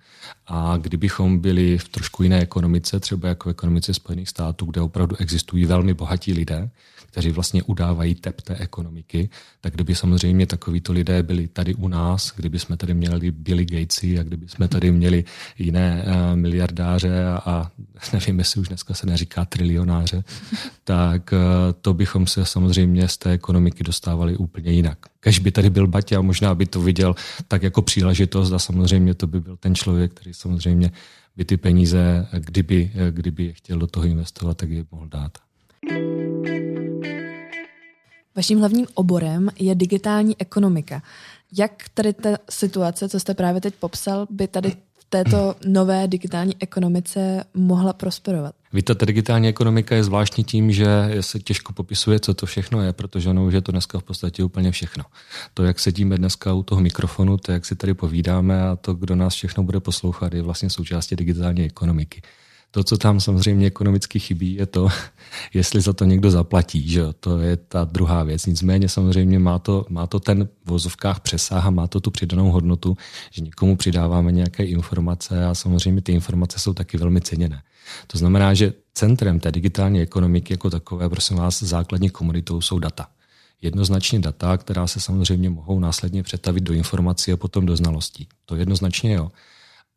a 0.47 0.76
kdybychom 0.76 1.38
byli 1.38 1.78
v 1.78 1.88
trošku 1.88 2.23
jiné 2.23 2.40
ekonomice, 2.40 3.00
třeba 3.00 3.28
jako 3.28 3.50
ekonomice 3.50 3.95
Spojených 3.95 4.28
států, 4.28 4.66
kde 4.66 4.81
opravdu 4.81 5.16
existují 5.16 5.64
velmi 5.66 5.95
bohatí 5.95 6.33
lidé, 6.33 6.71
kteří 7.07 7.31
vlastně 7.31 7.62
udávají 7.62 8.14
tep 8.14 8.40
té 8.40 8.57
ekonomiky, 8.57 9.28
tak 9.61 9.75
kdyby 9.75 9.95
samozřejmě 9.95 10.47
takovýto 10.47 10.93
lidé 10.93 11.23
byli 11.23 11.49
tady 11.49 11.75
u 11.75 11.88
nás, 11.88 12.33
kdyby 12.37 12.59
jsme 12.59 12.76
tady 12.76 12.95
měli 12.95 13.31
Billy 13.31 13.64
Gatesy 13.64 14.19
a 14.19 14.23
kdyby 14.23 14.49
jsme 14.49 14.69
tady 14.69 14.93
měli 14.93 15.25
jiné 15.59 16.04
uh, 16.07 16.37
miliardáře 16.37 17.25
a, 17.25 17.43
a 17.47 17.71
nevím, 18.12 18.38
jestli 18.38 18.61
už 18.61 18.69
dneska 18.69 18.95
se 18.95 19.07
neříká 19.07 19.45
trilionáře, 19.45 20.25
tak 20.85 21.33
uh, 21.33 21.38
to 21.81 21.95
bychom 21.95 22.26
se 22.26 22.45
samozřejmě 22.45 23.09
z 23.09 23.16
té 23.16 23.31
ekonomiky 23.31 23.85
dostávali 23.85 24.37
úplně 24.37 24.73
jinak. 24.73 24.99
Kež 25.25 25.38
by 25.38 25.50
tady 25.50 25.71
byl 25.71 25.87
Baťa, 25.87 26.21
možná 26.21 26.54
by 26.54 26.66
to 26.66 26.81
viděl 26.81 27.14
tak 27.49 27.62
jako 27.62 27.83
příležitost 27.83 28.52
a 28.52 28.59
samozřejmě 28.59 29.14
to 29.14 29.26
by 29.26 29.40
byl 29.40 29.57
ten 29.57 29.75
člověk, 29.75 30.12
který 30.14 30.35
samozřejmě 30.35 30.93
by 31.37 31.45
ty 31.45 31.57
peníze, 31.57 32.26
kdyby, 32.38 32.93
kdyby 33.11 33.45
je 33.45 33.52
chtěl 33.52 33.78
do 33.78 33.87
toho 33.87 34.07
investovat, 34.07 34.57
tak 34.57 34.71
je 34.71 34.85
mohl 34.93 35.09
dát. 35.09 35.33
Vaším 38.37 38.59
hlavním 38.59 38.87
oborem 38.95 39.49
je 39.59 39.75
digitální 39.75 40.40
ekonomika. 40.40 41.02
Jak 41.59 41.73
tady 41.95 42.12
ta 42.12 42.31
situace, 42.50 43.09
co 43.09 43.21
jste 43.21 43.35
právě 43.35 43.61
teď 43.61 43.75
popsal, 43.75 44.26
by 44.31 44.49
tady 44.49 44.71
v 44.71 45.04
této 45.09 45.54
nové 45.66 46.09
digitální 46.09 46.54
ekonomice 46.61 47.45
mohla 47.54 47.93
prosperovat? 47.93 48.54
Víte, 48.75 48.95
ta 48.95 49.07
digitální 49.07 49.49
ekonomika 49.49 49.95
je 49.95 50.04
zvláštní 50.04 50.45
tím, 50.45 50.73
že 50.73 50.87
se 51.21 51.38
těžko 51.38 51.73
popisuje, 51.73 52.21
co 52.21 52.35
to 52.35 52.47
všechno 52.47 52.83
je, 52.83 52.93
protože 52.93 53.31
ono 53.31 53.45
už 53.45 53.54
je 53.54 53.61
to 53.61 53.73
dneska 53.73 53.99
v 53.99 54.02
podstatě 54.02 54.45
úplně 54.45 54.71
všechno. 54.71 55.04
To, 55.54 55.64
jak 55.64 55.78
sedíme 55.78 56.16
dneska 56.16 56.52
u 56.52 56.62
toho 56.62 56.81
mikrofonu, 56.81 57.37
to, 57.37 57.52
jak 57.52 57.64
si 57.64 57.76
tady 57.76 57.95
povídáme 57.95 58.62
a 58.62 58.76
to, 58.76 58.95
kdo 58.95 59.16
nás 59.16 59.35
všechno 59.35 59.62
bude 59.62 59.81
poslouchat, 59.81 60.35
je 60.35 60.43
vlastně 60.43 60.71
součástí 60.71 61.16
digitální 61.16 61.64
ekonomiky. 61.64 62.23
To, 62.75 62.85
co 62.85 62.99
tam 62.99 63.21
samozřejmě 63.21 63.66
ekonomicky 63.66 64.19
chybí, 64.19 64.54
je 64.54 64.66
to, 64.66 64.88
jestli 65.54 65.81
za 65.81 65.93
to 65.93 66.04
někdo 66.04 66.31
zaplatí. 66.31 66.88
Že? 66.88 67.02
To 67.21 67.38
je 67.38 67.57
ta 67.57 67.85
druhá 67.85 68.23
věc. 68.23 68.47
Nicméně 68.47 68.88
samozřejmě 68.88 69.38
má 69.38 69.59
to, 69.59 69.87
má 69.88 70.07
to 70.07 70.21
ten 70.21 70.45
v 70.45 70.71
vozovkách 70.71 71.21
přesah 71.21 71.66
a 71.66 71.71
má 71.71 71.87
to 71.87 72.00
tu 72.00 72.11
přidanou 72.11 72.50
hodnotu, 72.50 72.97
že 73.31 73.43
někomu 73.43 73.76
přidáváme 73.76 74.33
nějaké 74.33 74.64
informace 74.64 75.47
a 75.47 75.54
samozřejmě 75.54 76.02
ty 76.02 76.12
informace 76.12 76.59
jsou 76.59 76.75
taky 76.75 76.99
velmi 76.99 77.21
ceněné. 77.21 77.62
To 78.07 78.19
znamená, 78.19 78.54
že 78.54 78.73
centrem 78.95 79.40
té 79.40 79.52
digitální 79.52 80.00
ekonomiky 80.00 80.52
jako 80.52 80.71
takové, 80.71 81.09
prosím 81.09 81.37
vás, 81.37 81.62
základní 81.62 82.11
komunitou 82.11 82.61
jsou 82.61 82.78
data. 82.78 83.07
Jednoznačně 83.62 84.19
data, 84.19 84.57
která 84.57 84.87
se 84.87 85.00
samozřejmě 85.00 85.50
mohou 85.50 85.78
následně 85.78 86.23
přetavit 86.23 86.64
do 86.64 86.73
informací 86.73 87.33
a 87.33 87.37
potom 87.37 87.66
do 87.66 87.76
znalostí. 87.76 88.28
To 88.45 88.57
jednoznačně 88.57 89.12
jo. 89.12 89.31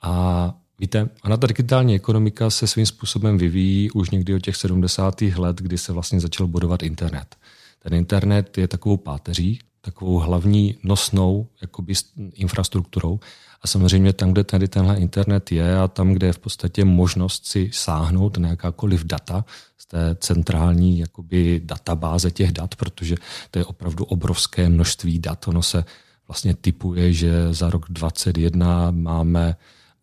A 0.01 0.53
Víte, 0.79 1.09
ona 1.23 1.37
ta 1.37 1.47
digitální 1.47 1.95
ekonomika 1.95 2.49
se 2.49 2.67
svým 2.67 2.85
způsobem 2.85 3.37
vyvíjí 3.37 3.91
už 3.91 4.09
někdy 4.09 4.35
od 4.35 4.39
těch 4.39 4.55
70. 4.55 5.21
let, 5.21 5.57
kdy 5.57 5.77
se 5.77 5.93
vlastně 5.93 6.19
začal 6.19 6.47
budovat 6.47 6.83
internet. 6.83 7.35
Ten 7.79 7.93
internet 7.93 8.57
je 8.57 8.67
takovou 8.67 8.97
páteří, 8.97 9.59
takovou 9.81 10.17
hlavní 10.17 10.77
nosnou 10.83 11.47
jakoby, 11.61 11.93
infrastrukturou. 12.33 13.19
A 13.61 13.67
samozřejmě 13.67 14.13
tam, 14.13 14.31
kde 14.31 14.43
tady 14.43 14.67
tenhle 14.67 14.97
internet 14.97 15.51
je 15.51 15.77
a 15.77 15.87
tam, 15.87 16.13
kde 16.13 16.27
je 16.27 16.33
v 16.33 16.39
podstatě 16.39 16.85
možnost 16.85 17.45
si 17.45 17.69
sáhnout 17.73 18.37
na 18.37 18.49
jakákoliv 18.49 19.03
data 19.03 19.45
z 19.77 19.85
té 19.85 20.15
centrální 20.19 20.99
jakoby, 20.99 21.61
databáze 21.63 22.31
těch 22.31 22.51
dat, 22.51 22.75
protože 22.75 23.15
to 23.51 23.59
je 23.59 23.65
opravdu 23.65 24.05
obrovské 24.05 24.69
množství 24.69 25.19
dat. 25.19 25.47
Ono 25.47 25.63
se 25.63 25.85
vlastně 26.27 26.55
typuje, 26.55 27.13
že 27.13 27.53
za 27.53 27.69
rok 27.69 27.85
2021 27.89 28.91
máme 28.91 29.55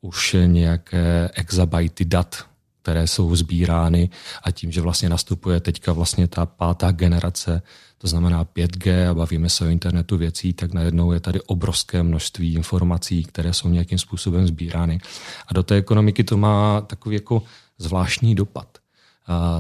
už 0.05 0.37
nějaké 0.47 1.31
exabajty 1.35 2.05
dat, 2.05 2.45
které 2.83 3.07
jsou 3.07 3.37
sbírány 3.37 4.11
a 4.43 4.51
tím, 4.51 4.73
že 4.73 4.81
vlastně 4.81 5.09
nastupuje 5.09 5.61
teďka 5.61 5.93
vlastně 5.93 6.29
ta 6.29 6.47
pátá 6.47 6.91
generace, 6.91 7.63
to 7.99 8.09
znamená 8.09 8.45
5G 8.45 9.11
a 9.11 9.15
bavíme 9.15 9.49
se 9.49 9.65
o 9.65 9.69
internetu 9.69 10.17
věcí, 10.17 10.53
tak 10.53 10.73
najednou 10.73 11.13
je 11.13 11.21
tady 11.21 11.41
obrovské 11.41 12.03
množství 12.03 12.55
informací, 12.55 13.25
které 13.25 13.53
jsou 13.53 13.69
nějakým 13.69 13.99
způsobem 13.99 14.47
sbírány. 14.47 15.01
A 15.49 15.55
do 15.55 15.63
té 15.63 15.75
ekonomiky 15.75 16.25
to 16.25 16.37
má 16.37 16.81
takový 16.81 17.17
jako 17.17 17.43
zvláštní 17.79 18.35
dopad. 18.35 18.79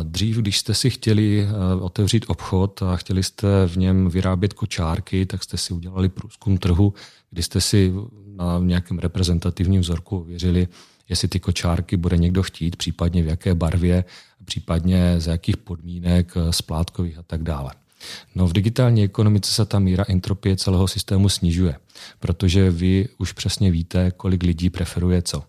Dřív, 0.02 0.36
když 0.36 0.58
jste 0.58 0.74
si 0.74 0.90
chtěli 0.90 1.48
eh, 1.48 1.80
otevřít 1.80 2.24
obchod 2.28 2.82
a 2.82 2.96
chtěli 2.96 3.22
jste 3.22 3.66
v 3.66 3.76
něm 3.76 4.08
vyrábět 4.08 4.52
kočárky, 4.52 5.26
tak 5.26 5.42
jste 5.42 5.56
si 5.56 5.74
udělali 5.74 6.08
průzkum 6.08 6.58
trhu, 6.58 6.94
kdy 7.30 7.42
jste 7.42 7.60
si 7.60 7.92
na 8.36 8.58
nějakém 8.58 8.98
reprezentativním 8.98 9.80
vzorku 9.80 10.22
věřili, 10.22 10.68
jestli 11.08 11.28
ty 11.28 11.40
kočárky 11.40 11.96
bude 11.96 12.16
někdo 12.16 12.42
chtít, 12.42 12.76
případně 12.76 13.22
v 13.22 13.26
jaké 13.26 13.54
barvě, 13.54 14.04
případně 14.44 15.20
z 15.20 15.26
jakých 15.26 15.56
podmínek, 15.56 16.32
eh, 16.36 16.52
splátkových 16.52 17.18
a 17.18 17.22
tak 17.22 17.42
dále. 17.42 17.70
No 18.34 18.46
v 18.46 18.52
digitální 18.52 19.04
ekonomice 19.04 19.52
se 19.52 19.64
ta 19.64 19.78
míra 19.78 20.04
entropie 20.08 20.56
celého 20.56 20.88
systému 20.88 21.28
snižuje, 21.28 21.76
protože 22.18 22.70
vy 22.70 23.08
už 23.18 23.32
přesně 23.32 23.70
víte, 23.70 24.10
kolik 24.10 24.42
lidí 24.42 24.70
preferuje 24.70 25.22
co. 25.22 25.42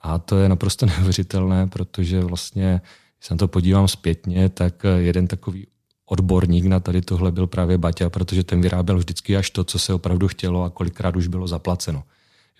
A 0.00 0.18
to 0.18 0.38
je 0.38 0.48
naprosto 0.48 0.86
neuvěřitelné, 0.86 1.66
protože 1.66 2.20
vlastně, 2.20 2.80
když 3.18 3.26
se 3.26 3.34
na 3.34 3.38
to 3.38 3.48
podívám 3.48 3.88
zpětně, 3.88 4.48
tak 4.48 4.82
jeden 4.98 5.26
takový 5.26 5.66
odborník 6.10 6.64
na 6.64 6.80
tady 6.80 7.02
tohle 7.02 7.32
byl 7.32 7.46
právě 7.46 7.78
Baťa, 7.78 8.10
protože 8.10 8.44
ten 8.44 8.60
vyráběl 8.60 8.98
vždycky 8.98 9.36
až 9.36 9.50
to, 9.50 9.64
co 9.64 9.78
se 9.78 9.94
opravdu 9.94 10.28
chtělo 10.28 10.62
a 10.62 10.70
kolikrát 10.70 11.16
už 11.16 11.26
bylo 11.26 11.46
zaplaceno. 11.46 12.02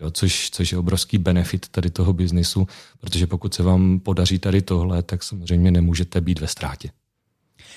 Jo, 0.00 0.10
což, 0.10 0.50
což 0.50 0.72
je 0.72 0.78
obrovský 0.78 1.18
benefit 1.18 1.68
tady 1.68 1.90
toho 1.90 2.12
biznisu, 2.12 2.68
protože 3.00 3.26
pokud 3.26 3.54
se 3.54 3.62
vám 3.62 4.00
podaří 4.00 4.38
tady 4.38 4.62
tohle, 4.62 5.02
tak 5.02 5.22
samozřejmě 5.22 5.70
nemůžete 5.70 6.20
být 6.20 6.40
ve 6.40 6.46
ztrátě. 6.46 6.90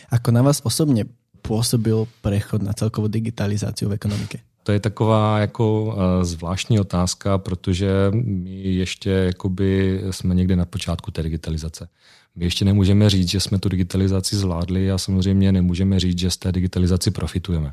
Ako 0.09 0.31
na 0.31 0.41
vás 0.41 0.61
osobně 0.63 1.05
působil 1.41 2.07
přechod 2.21 2.61
na 2.61 2.73
celkovou 2.73 3.07
digitalizaci 3.07 3.85
v 3.85 3.91
ekonomice? 3.91 4.37
To 4.63 4.71
je 4.71 4.79
taková 4.79 5.39
jako 5.39 5.95
eh, 5.97 6.25
zvláštní 6.25 6.79
otázka, 6.79 7.37
protože 7.37 7.89
my 8.13 8.51
ještě 8.51 9.09
jakoby 9.09 10.01
jsme 10.11 10.35
někde 10.35 10.55
na 10.55 10.65
počátku 10.65 11.11
té 11.11 11.23
digitalizace. 11.23 11.87
My 12.35 12.45
ještě 12.45 12.65
nemůžeme 12.65 13.09
říct, 13.09 13.29
že 13.29 13.39
jsme 13.39 13.59
tu 13.59 13.69
digitalizaci 13.69 14.35
zvládli 14.35 14.91
a 14.91 14.97
samozřejmě 14.97 15.51
nemůžeme 15.51 15.99
říct, 15.99 16.19
že 16.19 16.31
z 16.31 16.37
té 16.37 16.51
digitalizaci 16.51 17.11
profitujeme. 17.11 17.71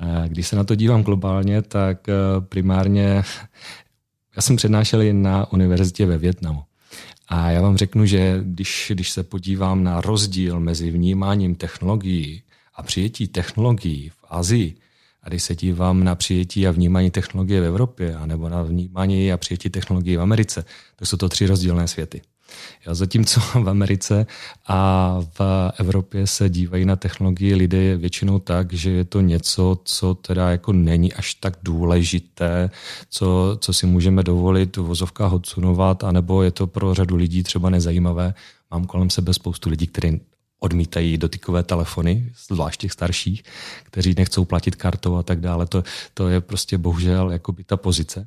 Eh, 0.00 0.28
když 0.28 0.46
se 0.46 0.56
na 0.56 0.64
to 0.64 0.74
dívám 0.74 1.02
globálně, 1.02 1.62
tak 1.62 2.08
eh, 2.08 2.12
primárně 2.40 3.22
já 4.36 4.42
jsem 4.42 4.56
přednášel 4.56 5.00
jen 5.02 5.22
na 5.22 5.52
univerzitě 5.52 6.06
ve 6.06 6.18
Větnamu. 6.18 6.62
A 7.28 7.50
já 7.50 7.62
vám 7.62 7.76
řeknu, 7.76 8.06
že 8.06 8.40
když, 8.42 8.92
když 8.94 9.10
se 9.10 9.22
podívám 9.22 9.84
na 9.84 10.00
rozdíl 10.00 10.60
mezi 10.60 10.90
vnímáním 10.90 11.54
technologií 11.54 12.42
a 12.74 12.82
přijetí 12.82 13.28
technologií 13.28 14.08
v 14.08 14.24
Azii, 14.28 14.74
a 15.22 15.28
když 15.28 15.42
se 15.42 15.54
dívám 15.54 16.04
na 16.04 16.14
přijetí 16.14 16.66
a 16.66 16.70
vnímání 16.70 17.10
technologie 17.10 17.60
v 17.60 17.64
Evropě, 17.64 18.16
anebo 18.16 18.48
na 18.48 18.62
vnímání 18.62 19.32
a 19.32 19.36
přijetí 19.36 19.70
technologií 19.70 20.16
v 20.16 20.20
Americe, 20.20 20.64
tak 20.96 21.08
jsou 21.08 21.16
to 21.16 21.28
tři 21.28 21.46
rozdílné 21.46 21.88
světy. 21.88 22.22
Jo, 22.86 22.94
zatímco 22.94 23.40
v 23.54 23.68
Americe 23.68 24.26
a 24.66 25.20
v 25.38 25.40
Evropě 25.78 26.26
se 26.26 26.48
dívají 26.48 26.84
na 26.84 26.96
technologii 26.96 27.54
lidé 27.54 27.96
většinou 27.96 28.38
tak, 28.38 28.72
že 28.72 28.90
je 28.90 29.04
to 29.04 29.20
něco, 29.20 29.78
co 29.84 30.14
teda 30.14 30.50
jako 30.50 30.72
není 30.72 31.12
až 31.12 31.34
tak 31.34 31.56
důležité, 31.62 32.70
co, 33.10 33.58
co 33.60 33.72
si 33.72 33.86
můžeme 33.86 34.22
dovolit 34.22 34.76
v 34.76 34.80
vozovkách 34.80 35.32
odsunovat, 35.32 36.04
anebo 36.04 36.42
je 36.42 36.50
to 36.50 36.66
pro 36.66 36.94
řadu 36.94 37.16
lidí 37.16 37.42
třeba 37.42 37.70
nezajímavé. 37.70 38.34
Mám 38.70 38.84
kolem 38.84 39.10
sebe 39.10 39.32
spoustu 39.34 39.70
lidí, 39.70 39.86
kteří 39.86 40.20
odmítají 40.64 41.18
dotykové 41.18 41.62
telefony, 41.62 42.32
zvlášť 42.46 42.80
těch 42.80 42.92
starších, 42.92 43.42
kteří 43.84 44.14
nechcou 44.16 44.44
platit 44.44 44.76
kartou 44.76 45.16
a 45.16 45.22
tak 45.22 45.40
dále. 45.40 45.66
To, 45.66 45.82
to 46.14 46.28
je 46.28 46.40
prostě 46.40 46.78
bohužel 46.78 47.30
jakoby 47.30 47.64
ta 47.64 47.76
pozice. 47.76 48.26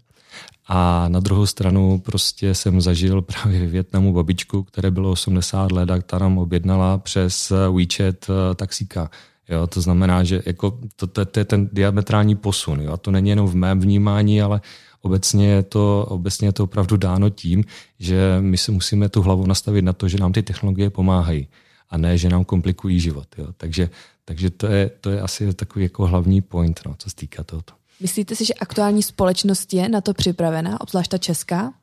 A 0.67 1.09
na 1.09 1.19
druhou 1.19 1.45
stranu 1.45 1.99
prostě 1.99 2.53
jsem 2.53 2.81
zažil 2.81 3.21
právě 3.21 3.67
v 3.67 3.71
Větnamu 3.71 4.13
babičku, 4.13 4.63
které 4.63 4.91
bylo 4.91 5.11
80 5.11 5.71
let 5.71 5.91
a 5.91 6.01
ta 6.01 6.19
nám 6.19 6.37
objednala 6.37 6.97
přes 6.97 7.53
WeChat 7.75 8.29
eh, 8.29 8.55
taxíka. 8.55 9.09
Jo, 9.49 9.67
to 9.67 9.81
znamená, 9.81 10.23
že 10.23 10.41
jako 10.45 10.79
to, 10.95 11.07
to, 11.07 11.25
to 11.25 11.39
je 11.39 11.45
ten 11.45 11.69
diametrální 11.73 12.35
posun. 12.35 12.81
Jo? 12.81 12.91
A 12.93 12.97
to 12.97 13.11
není 13.11 13.29
jenom 13.29 13.47
v 13.47 13.55
mém 13.55 13.79
vnímání, 13.79 14.41
ale 14.41 14.61
obecně 15.01 15.47
je, 15.47 15.63
to, 15.63 16.05
obecně 16.09 16.47
je 16.47 16.51
to 16.51 16.63
opravdu 16.63 16.97
dáno 16.97 17.29
tím, 17.29 17.63
že 17.99 18.37
my 18.39 18.57
si 18.57 18.71
musíme 18.71 19.09
tu 19.09 19.21
hlavu 19.21 19.47
nastavit 19.47 19.81
na 19.81 19.93
to, 19.93 20.07
že 20.07 20.17
nám 20.17 20.33
ty 20.33 20.43
technologie 20.43 20.89
pomáhají 20.89 21.47
a 21.89 21.97
ne, 21.97 22.17
že 22.17 22.29
nám 22.29 22.45
komplikují 22.45 22.99
život. 22.99 23.27
Jo? 23.37 23.47
Takže, 23.57 23.89
takže 24.25 24.49
to, 24.49 24.67
je, 24.67 24.89
to 25.01 25.09
je 25.09 25.21
asi 25.21 25.53
takový 25.53 25.83
jako 25.83 26.05
hlavní 26.07 26.41
point, 26.41 26.81
no, 26.85 26.95
co 26.97 27.09
se 27.09 27.15
týká 27.15 27.43
tohoto. 27.43 27.73
Myslíte 27.99 28.35
si, 28.35 28.45
že 28.45 28.53
aktuální 28.53 29.03
společnost 29.03 29.73
je 29.73 29.89
na 29.89 30.01
to 30.01 30.13
připravená, 30.13 30.81
obzvlášť 30.81 31.11
ta 31.11 31.17
česká? 31.17 31.73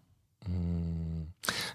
Hmm, 0.47 1.29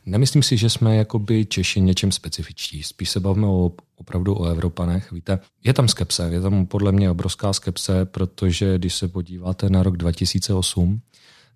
nemyslím 0.06 0.44
si, 0.44 0.58
že 0.58 0.70
jsme 0.70 0.96
jakoby 0.96 1.46
Češi 1.46 1.82
něčem 1.82 2.12
specifičtí. 2.12 2.84
Spíš 2.84 3.10
se 3.10 3.20
bavíme 3.20 3.48
o, 3.48 3.72
opravdu 3.96 4.40
o 4.40 4.46
Evropanech. 4.46 5.12
Víte, 5.12 5.40
je 5.64 5.74
tam 5.74 5.88
skepse, 5.88 6.30
je 6.32 6.42
tam 6.42 6.66
podle 6.66 6.92
mě 6.92 7.12
obrovská 7.12 7.54
skepse, 7.54 8.06
protože 8.06 8.78
když 8.78 8.96
se 8.96 9.08
podíváte 9.08 9.70
na 9.70 9.84
rok 9.84 9.98
2008, 9.98 11.02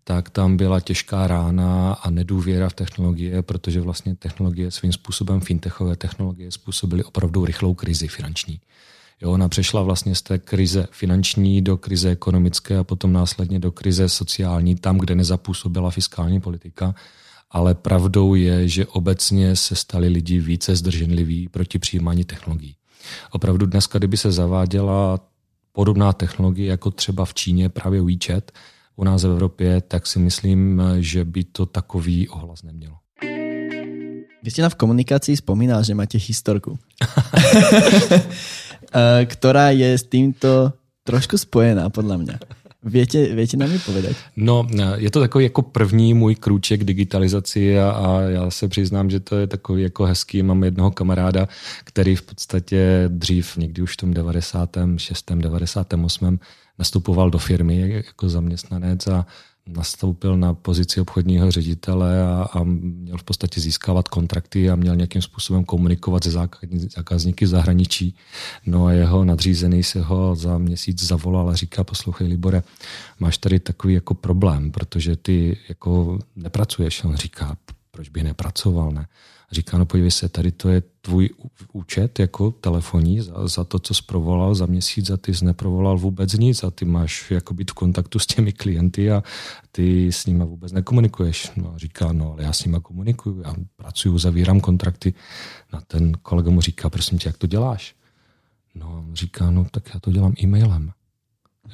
tak 0.03 0.29
tam 0.29 0.57
byla 0.57 0.79
těžká 0.79 1.27
rána 1.27 1.93
a 1.93 2.09
nedůvěra 2.09 2.69
v 2.69 2.73
technologie, 2.73 3.41
protože 3.41 3.81
vlastně 3.81 4.15
technologie 4.15 4.71
svým 4.71 4.93
způsobem 4.93 5.39
fintechové 5.39 5.95
technologie 5.95 6.51
způsobily 6.51 7.03
opravdu 7.03 7.45
rychlou 7.45 7.73
krizi 7.73 8.07
finanční. 8.07 8.59
Jo, 9.21 9.31
ona 9.31 9.49
přešla 9.49 9.81
vlastně 9.81 10.15
z 10.15 10.21
té 10.21 10.37
krize 10.37 10.87
finanční 10.91 11.61
do 11.61 11.77
krize 11.77 12.09
ekonomické 12.09 12.77
a 12.77 12.83
potom 12.83 13.13
následně 13.13 13.59
do 13.59 13.71
krize 13.71 14.09
sociální, 14.09 14.75
tam, 14.75 14.97
kde 14.97 15.15
nezapůsobila 15.15 15.91
fiskální 15.91 16.41
politika. 16.41 16.95
Ale 17.51 17.75
pravdou 17.75 18.35
je, 18.35 18.67
že 18.67 18.85
obecně 18.85 19.55
se 19.55 19.75
stali 19.75 20.07
lidi 20.07 20.39
více 20.39 20.75
zdrženliví 20.75 21.47
proti 21.47 21.79
přijímání 21.79 22.23
technologií. 22.23 22.75
Opravdu 23.31 23.65
dneska, 23.65 23.97
kdyby 23.97 24.17
se 24.17 24.31
zaváděla 24.31 25.19
podobná 25.71 26.13
technologie, 26.13 26.69
jako 26.69 26.91
třeba 26.91 27.25
v 27.25 27.33
Číně 27.33 27.69
právě 27.69 28.01
WeChat, 28.01 28.51
u 28.95 29.03
nás 29.03 29.23
v 29.23 29.31
Evropě, 29.31 29.81
tak 29.81 30.07
si 30.07 30.19
myslím, 30.19 30.81
že 30.99 31.25
by 31.25 31.43
to 31.43 31.65
takový 31.65 32.29
ohlas 32.29 32.63
nemělo. 32.63 33.03
Vy 34.43 34.51
ste 34.51 34.59
nám 34.59 34.75
v 34.75 34.81
komunikácii 34.83 35.39
spomínal, 35.39 35.87
že 35.87 35.95
máte 35.95 36.19
historku, 36.19 36.75
ktorá 39.33 39.71
je 39.71 39.95
s 39.95 40.03
týmto 40.03 40.75
trošku 41.07 41.39
spojená, 41.39 41.87
podľa 41.87 42.17
mňa. 42.19 42.35
Viete, 42.83 43.31
viete 43.31 43.55
nám 43.57 43.71
povedať? 43.79 44.15
No, 44.35 44.67
je 44.95 45.11
to 45.11 45.19
takový 45.19 45.43
jako 45.43 45.61
první 45.61 46.13
můj 46.13 46.35
krůček 46.35 46.83
digitalizaci 46.83 47.79
a, 47.79 47.89
a 47.91 48.21
já 48.21 48.51
se 48.51 48.67
přiznám, 48.67 49.09
že 49.09 49.19
to 49.19 49.35
je 49.35 49.47
takový 49.47 49.83
jako 49.83 50.05
hezký. 50.05 50.43
Mám 50.43 50.63
jednoho 50.63 50.91
kamaráda, 50.91 51.47
který 51.83 52.15
v 52.15 52.21
podstatě 52.21 53.05
dřív, 53.07 53.57
někdy 53.57 53.81
už 53.81 53.93
v 53.93 53.97
tom 53.97 54.13
96. 54.13 55.31
98. 55.35 56.39
nastupoval 56.79 57.29
do 57.29 57.37
firmy 57.37 57.89
jako 57.89 58.29
zaměstnanec 58.29 59.07
a 59.07 59.25
nastoupil 59.67 60.37
na 60.37 60.53
pozici 60.53 61.01
obchodního 61.01 61.51
ředitele 61.51 62.23
a, 62.23 62.47
a 62.53 62.63
měl 62.63 63.17
v 63.17 63.23
podstatě 63.23 63.61
získávat 63.61 64.07
kontrakty 64.07 64.69
a 64.69 64.75
měl 64.75 64.95
nějakým 64.95 65.21
způsobem 65.21 65.63
komunikovat 65.63 66.23
se 66.23 66.31
zákazníky 66.95 67.45
v 67.45 67.47
zahraničí. 67.47 68.15
No 68.65 68.85
a 68.85 68.91
jeho 68.91 69.25
nadřízený 69.25 69.83
se 69.83 70.01
ho 70.01 70.35
za 70.35 70.57
měsíc 70.57 71.03
zavolal 71.03 71.49
a 71.49 71.55
říká, 71.55 71.83
poslouchej 71.83 72.27
Libore, 72.27 72.63
máš 73.19 73.37
tady 73.37 73.59
takový 73.59 73.93
jako 73.93 74.13
problém, 74.13 74.71
protože 74.71 75.15
ty 75.15 75.57
jako 75.69 76.19
nepracuješ. 76.35 77.03
On 77.03 77.15
říká, 77.15 77.57
proč 77.91 78.09
by 78.09 78.23
nepracoval, 78.23 78.91
ne? 78.91 79.07
Říká, 79.51 79.77
no 79.77 79.85
podívej 79.85 80.11
se, 80.11 80.29
tady 80.29 80.51
to 80.51 80.69
je 80.69 80.83
tvůj 81.01 81.29
účet 81.73 82.19
jako 82.19 82.51
telefonní 82.51 83.21
za, 83.21 83.47
za 83.47 83.63
to, 83.63 83.79
co 83.79 83.93
zprovolal 83.93 84.55
za 84.55 84.65
měsíc 84.65 85.09
a 85.09 85.17
ty 85.17 85.35
jsi 85.35 85.45
neprovolal 85.45 85.97
vůbec 85.97 86.33
nic 86.33 86.63
a 86.63 86.71
ty 86.71 86.85
máš 86.85 87.31
jako 87.31 87.53
být 87.53 87.71
v 87.71 87.73
kontaktu 87.73 88.19
s 88.19 88.25
těmi 88.25 88.53
klienty 88.53 89.11
a 89.11 89.23
ty 89.71 90.11
s 90.11 90.25
nimi 90.25 90.45
vůbec 90.45 90.71
nekomunikuješ. 90.71 91.51
No 91.55 91.73
a 91.73 91.77
říká, 91.77 92.11
no 92.11 92.33
ale 92.33 92.43
já 92.43 92.53
s 92.53 92.65
nimi 92.65 92.77
komunikuju, 92.81 93.41
já 93.41 93.55
pracuju, 93.75 94.17
zavírám 94.17 94.59
kontrakty. 94.59 95.13
No 95.73 95.79
ten 95.87 96.11
kolega 96.21 96.51
mu 96.51 96.61
říká, 96.61 96.89
prosím 96.89 97.17
tě, 97.17 97.29
jak 97.29 97.37
to 97.37 97.47
děláš? 97.47 97.95
No 98.75 98.87
a 98.87 98.99
on 98.99 99.15
říká, 99.15 99.51
no 99.51 99.65
tak 99.71 99.89
já 99.93 99.99
to 99.99 100.11
dělám 100.11 100.33
e-mailem. 100.43 100.91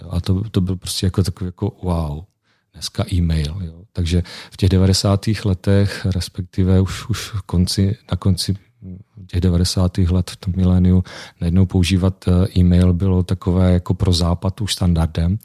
A 0.10 0.22
to, 0.22 0.50
to 0.50 0.62
byl 0.62 0.76
prostě 0.76 1.06
jako 1.06 1.24
takový 1.24 1.46
jako 1.48 1.78
wow 1.84 2.24
dneska 2.74 3.06
e-mail. 3.14 3.56
Jo. 3.62 3.74
Takže 3.94 4.24
v 4.52 4.58
těch 4.58 4.70
90. 4.70 5.26
letech, 5.46 6.06
respektive 6.06 6.82
už, 6.82 7.10
už 7.10 7.32
konci, 7.46 7.98
na 8.12 8.18
konci 8.18 8.56
těch 9.28 9.42
90. 9.42 9.98
let 9.98 10.30
v 10.30 10.36
tom 10.36 10.54
miléniu 10.58 11.04
najednou 11.42 11.66
používat 11.66 12.26
eh, 12.28 12.60
e-mail 12.60 12.94
bylo 12.94 13.24
takové 13.24 13.74
jako 13.74 13.94
pro 13.94 14.14
západ 14.14 14.62
už 14.62 14.74
standardem 14.74 15.40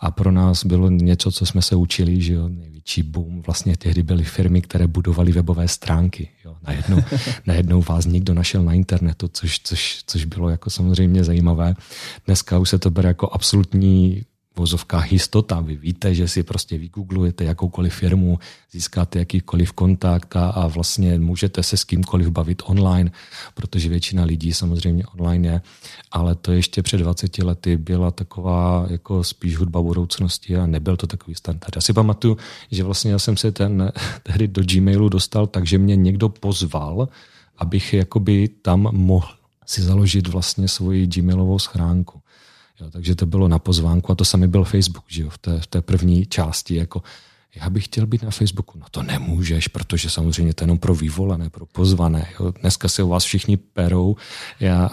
a 0.00 0.10
pro 0.10 0.30
nás 0.32 0.64
bylo 0.64 0.90
něco, 0.90 1.32
co 1.32 1.46
jsme 1.46 1.62
se 1.62 1.76
učili, 1.76 2.20
že 2.20 2.34
jo, 2.34 2.48
největší 2.48 3.02
boom. 3.02 3.42
Vlastně 3.42 3.76
tehdy 3.76 4.02
byly 4.02 4.24
firmy, 4.24 4.62
které 4.62 4.86
budovaly 4.86 5.32
webové 5.32 5.68
stránky. 5.68 6.28
Jo. 6.44 6.56
Najednou, 6.66 7.02
najednou 7.46 7.82
vás 7.82 8.06
někdo 8.06 8.34
našel 8.34 8.62
na 8.62 8.72
internetu, 8.72 9.28
což, 9.32 9.58
což, 9.58 10.02
což 10.06 10.24
bylo 10.24 10.48
jako 10.48 10.70
samozřejmě 10.70 11.24
zajímavé. 11.24 11.74
Dneska 12.26 12.58
už 12.58 12.68
se 12.68 12.78
to 12.78 12.90
bere 12.90 13.08
jako 13.08 13.28
absolutní 13.32 14.22
vozovkách 14.60 15.12
jistota. 15.12 15.60
Vy 15.60 15.76
víte, 15.76 16.14
že 16.14 16.28
si 16.28 16.42
prostě 16.42 16.78
vygooglujete 16.78 17.44
jakoukoliv 17.44 17.94
firmu, 17.94 18.38
získáte 18.70 19.18
jakýkoliv 19.18 19.72
kontakt 19.72 20.36
a, 20.36 20.50
a 20.50 20.66
vlastně 20.66 21.18
můžete 21.18 21.62
se 21.62 21.76
s 21.76 21.84
kýmkoliv 21.84 22.28
bavit 22.28 22.62
online, 22.66 23.10
protože 23.54 23.88
většina 23.88 24.24
lidí 24.24 24.52
samozřejmě 24.52 25.06
online 25.06 25.48
je, 25.48 25.60
ale 26.12 26.34
to 26.34 26.52
ještě 26.52 26.82
před 26.82 26.98
20 26.98 27.38
lety 27.38 27.76
byla 27.76 28.10
taková 28.10 28.86
jako 28.90 29.24
spíš 29.24 29.56
hudba 29.56 29.82
budoucnosti 29.82 30.56
a 30.56 30.66
nebyl 30.66 30.96
to 30.96 31.06
takový 31.06 31.34
standard. 31.34 31.76
Já 31.76 31.82
si 31.82 31.92
pamatuju, 31.92 32.36
že 32.70 32.84
vlastně 32.84 33.10
já 33.10 33.18
jsem 33.18 33.36
se 33.36 33.52
ten 33.52 33.92
tehdy 34.22 34.48
do 34.48 34.62
Gmailu 34.62 35.08
dostal 35.08 35.46
tak, 35.46 35.66
že 35.66 35.78
mě 35.78 35.96
někdo 35.96 36.28
pozval, 36.28 37.08
abych 37.58 37.92
jakoby 37.92 38.48
tam 38.48 38.88
mohl 38.92 39.28
si 39.66 39.82
založit 39.82 40.28
vlastně 40.28 40.68
svoji 40.68 41.06
Gmailovou 41.06 41.58
schránku. 41.58 42.20
Jo, 42.80 42.90
takže 42.90 43.14
to 43.14 43.26
bylo 43.26 43.48
na 43.48 43.58
pozvánku 43.58 44.12
a 44.12 44.14
to 44.14 44.24
sami 44.24 44.48
byl 44.48 44.64
Facebook 44.64 45.04
že 45.08 45.22
jo, 45.22 45.30
v, 45.30 45.38
té, 45.38 45.60
v 45.60 45.66
té 45.66 45.82
první 45.82 46.26
části. 46.26 46.74
Jako, 46.74 47.02
já 47.54 47.70
bych 47.70 47.84
chtěl 47.84 48.06
být 48.06 48.22
na 48.22 48.30
Facebooku. 48.30 48.78
No 48.78 48.86
to 48.90 49.02
nemůžeš, 49.02 49.68
protože 49.68 50.10
samozřejmě 50.10 50.54
to 50.54 50.62
je 50.62 50.66
jenom 50.66 50.78
pro 50.78 50.94
vyvolené, 50.94 51.50
pro 51.50 51.66
pozvané. 51.66 52.28
Jo. 52.40 52.52
Dneska 52.60 52.88
se 52.88 53.02
o 53.02 53.08
vás 53.08 53.24
všichni 53.24 53.56
perou 53.56 54.16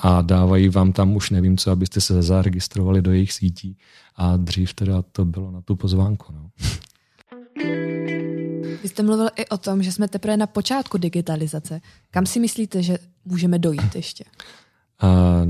a 0.01 0.21
dávají 0.21 0.69
vám 0.69 0.93
tam 0.93 1.15
už 1.15 1.29
nevím 1.29 1.57
co, 1.57 1.71
abyste 1.71 2.01
se 2.01 2.21
zaregistrovali 2.21 3.01
do 3.01 3.11
jejich 3.11 3.33
sítí. 3.33 3.77
A 4.15 4.37
dřív 4.37 4.73
teda 4.73 5.01
to 5.01 5.25
bylo 5.25 5.51
na 5.51 5.61
tu 5.61 5.75
pozvánku. 5.75 6.33
No. 6.33 6.49
Vy 8.83 8.89
jste 8.89 9.03
mluvil 9.03 9.29
i 9.35 9.45
o 9.45 9.57
tom, 9.57 9.83
že 9.83 9.91
jsme 9.91 10.07
teprve 10.07 10.37
na 10.37 10.47
počátku 10.47 10.97
digitalizace. 10.97 11.81
Kam 12.11 12.25
si 12.25 12.39
myslíte, 12.39 12.83
že 12.83 12.97
můžeme 13.25 13.59
dojít 13.59 13.95
ještě? 13.95 14.23
Uh, 15.03 15.45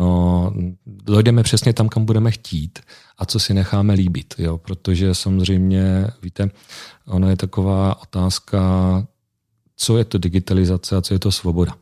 no, 0.00 0.52
dojdeme 0.86 1.42
přesně 1.42 1.72
tam, 1.72 1.88
kam 1.88 2.04
budeme 2.04 2.30
chtít 2.30 2.78
a 3.18 3.26
co 3.26 3.38
si 3.38 3.54
necháme 3.54 3.94
líbit, 3.94 4.34
jo? 4.38 4.58
protože 4.58 5.14
samozřejmě, 5.14 6.06
víte, 6.22 6.50
ono 7.06 7.30
je 7.30 7.36
taková 7.36 8.02
otázka, 8.02 8.60
co 9.76 9.98
je 9.98 10.04
to 10.04 10.18
digitalizace 10.18 10.96
a 10.96 11.00
co 11.00 11.14
je 11.14 11.18
to 11.18 11.32
svoboda. 11.32 11.74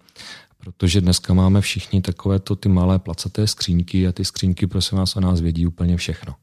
Protože 0.58 1.00
dneska 1.00 1.34
máme 1.34 1.60
všichni 1.60 2.02
takovéto 2.02 2.56
ty 2.56 2.68
malé 2.68 2.98
placaté 2.98 3.46
skřínky 3.46 4.08
a 4.08 4.12
ty 4.12 4.24
skřínky, 4.24 4.66
prosím 4.66 4.98
vás, 4.98 5.16
o 5.16 5.20
nás 5.20 5.40
vědí 5.40 5.66
úplně 5.66 5.96
všechno 5.96 6.34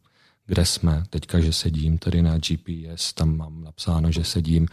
kde 0.48 0.66
jsme. 0.66 1.04
Teďka, 1.10 1.40
že 1.40 1.54
sedím 1.54 1.98
tady 1.98 2.22
na 2.22 2.38
GPS, 2.38 3.14
tam 3.14 3.38
mám 3.38 3.64
napsáno, 3.64 4.12
že 4.12 4.24
sedím, 4.24 4.68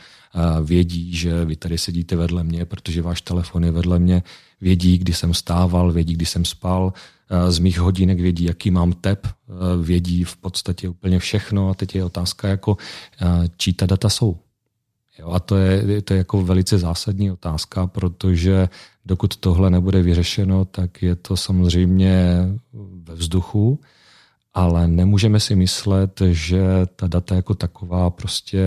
vědí, 0.64 1.16
že 1.16 1.44
vy 1.44 1.56
tady 1.56 1.78
sedíte 1.78 2.16
vedle 2.16 2.44
mě, 2.44 2.64
protože 2.64 3.02
váš 3.02 3.22
telefon 3.22 3.64
je 3.64 3.70
vedle 3.70 3.98
mě, 3.98 4.22
vědí, 4.60 4.98
kdy 4.98 5.12
jsem 5.12 5.34
stával, 5.34 5.92
vědí, 5.92 6.14
kdy 6.14 6.26
jsem 6.26 6.44
spal, 6.44 6.92
z 7.48 7.58
mých 7.58 7.78
hodinek 7.78 8.20
vědí, 8.20 8.44
jaký 8.44 8.70
mám 8.70 8.92
tep, 8.92 9.26
vědí 9.82 10.24
v 10.24 10.36
podstatě 10.36 10.88
úplně 10.88 11.18
všechno. 11.18 11.70
A 11.70 11.74
teď 11.74 11.94
je 11.94 12.04
otázka, 12.04 12.48
jako, 12.48 12.76
čí 13.56 13.72
ta 13.72 13.86
data 13.86 14.08
jsou. 14.08 14.36
Jo, 15.18 15.30
a 15.30 15.40
to 15.40 15.56
je, 15.56 16.02
to 16.02 16.14
je 16.14 16.18
jako 16.18 16.42
velice 16.42 16.78
zásadní 16.78 17.30
otázka, 17.30 17.86
protože 17.86 18.68
dokud 19.04 19.36
tohle 19.36 19.70
nebude 19.70 20.02
vyřešeno, 20.02 20.64
tak 20.64 21.02
je 21.02 21.14
to 21.14 21.36
samozřejmě 21.36 22.38
ve 23.02 23.14
vzduchu 23.14 23.80
ale 24.54 24.88
nemůžeme 24.88 25.40
si 25.40 25.56
myslet, 25.56 26.22
že 26.30 26.62
ta 26.96 27.06
data 27.06 27.34
jako 27.34 27.54
taková 27.54 28.10
prostě 28.10 28.64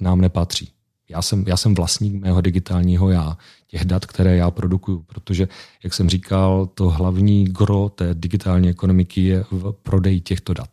nám 0.00 0.20
nepatří. 0.20 0.70
Já 1.08 1.22
jsem, 1.22 1.44
já 1.46 1.56
jsem 1.56 1.74
vlastník 1.74 2.22
mého 2.22 2.40
digitálního 2.40 3.10
já, 3.10 3.38
těch 3.66 3.84
dat, 3.84 4.06
které 4.06 4.36
já 4.36 4.50
produkuju, 4.50 5.02
protože, 5.06 5.48
jak 5.84 5.94
jsem 5.94 6.08
říkal, 6.08 6.66
to 6.66 6.90
hlavní 6.90 7.44
gro 7.44 7.88
té 7.88 8.14
digitální 8.14 8.68
ekonomiky 8.68 9.24
je 9.24 9.44
v 9.50 9.72
prodeji 9.82 10.20
těchto 10.20 10.54
dat. 10.54 10.68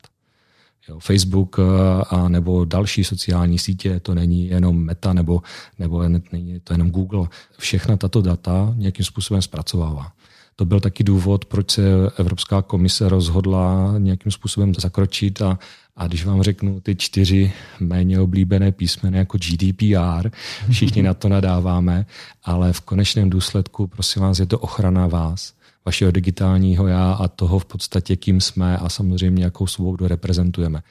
Jo, 0.89 0.99
Facebook 0.99 1.55
eh, 1.59 1.63
a 2.09 2.29
nebo 2.29 2.65
další 2.65 3.03
sociální 3.03 3.59
sítě, 3.59 3.99
to 3.99 4.15
není 4.15 4.47
jenom 4.47 4.77
Meta 4.77 5.13
nebo, 5.13 5.41
nebo 5.79 6.03
není 6.31 6.59
to 6.59 6.73
jenom 6.73 6.91
Google. 6.91 7.27
Všechna 7.57 7.97
tato 7.97 8.21
data 8.21 8.73
nějakým 8.77 9.05
způsobem 9.05 9.41
zpracovává. 9.41 10.11
To 10.55 10.65
byl 10.65 10.79
taky 10.79 11.03
důvod, 11.03 11.45
proč 11.45 11.71
se 11.71 11.83
Evropská 12.17 12.61
komise 12.61 13.09
rozhodla 13.09 13.93
nějakým 13.97 14.31
způsobem 14.31 14.73
zakročit 14.75 15.41
a, 15.41 15.59
a 15.95 16.07
když 16.07 16.25
vám 16.25 16.43
řeknu 16.43 16.79
ty 16.81 16.95
čtyři 16.95 17.53
méně 17.79 18.19
oblíbené 18.19 18.71
písmeny 18.71 19.17
jako 19.17 19.37
GDPR, 19.37 20.29
všichni 20.71 21.03
na 21.03 21.13
to 21.13 21.29
nadáváme, 21.29 22.05
ale 22.43 22.73
v 22.73 22.81
konečném 22.81 23.29
důsledku, 23.29 23.87
prosím 23.87 24.21
vás, 24.21 24.39
je 24.39 24.45
to 24.45 24.59
ochrana 24.59 25.07
vás, 25.07 25.53
vašeho 25.85 26.11
digitálního 26.11 26.87
já 26.87 27.11
a 27.11 27.27
toho 27.27 27.59
v 27.59 27.65
podstatě, 27.65 28.15
kým 28.15 28.41
jsme 28.41 28.77
a 28.77 28.89
samozřejmě 28.89 29.43
jakou 29.43 29.67
svobodu 29.67 30.07
reprezentujeme. 30.07 30.81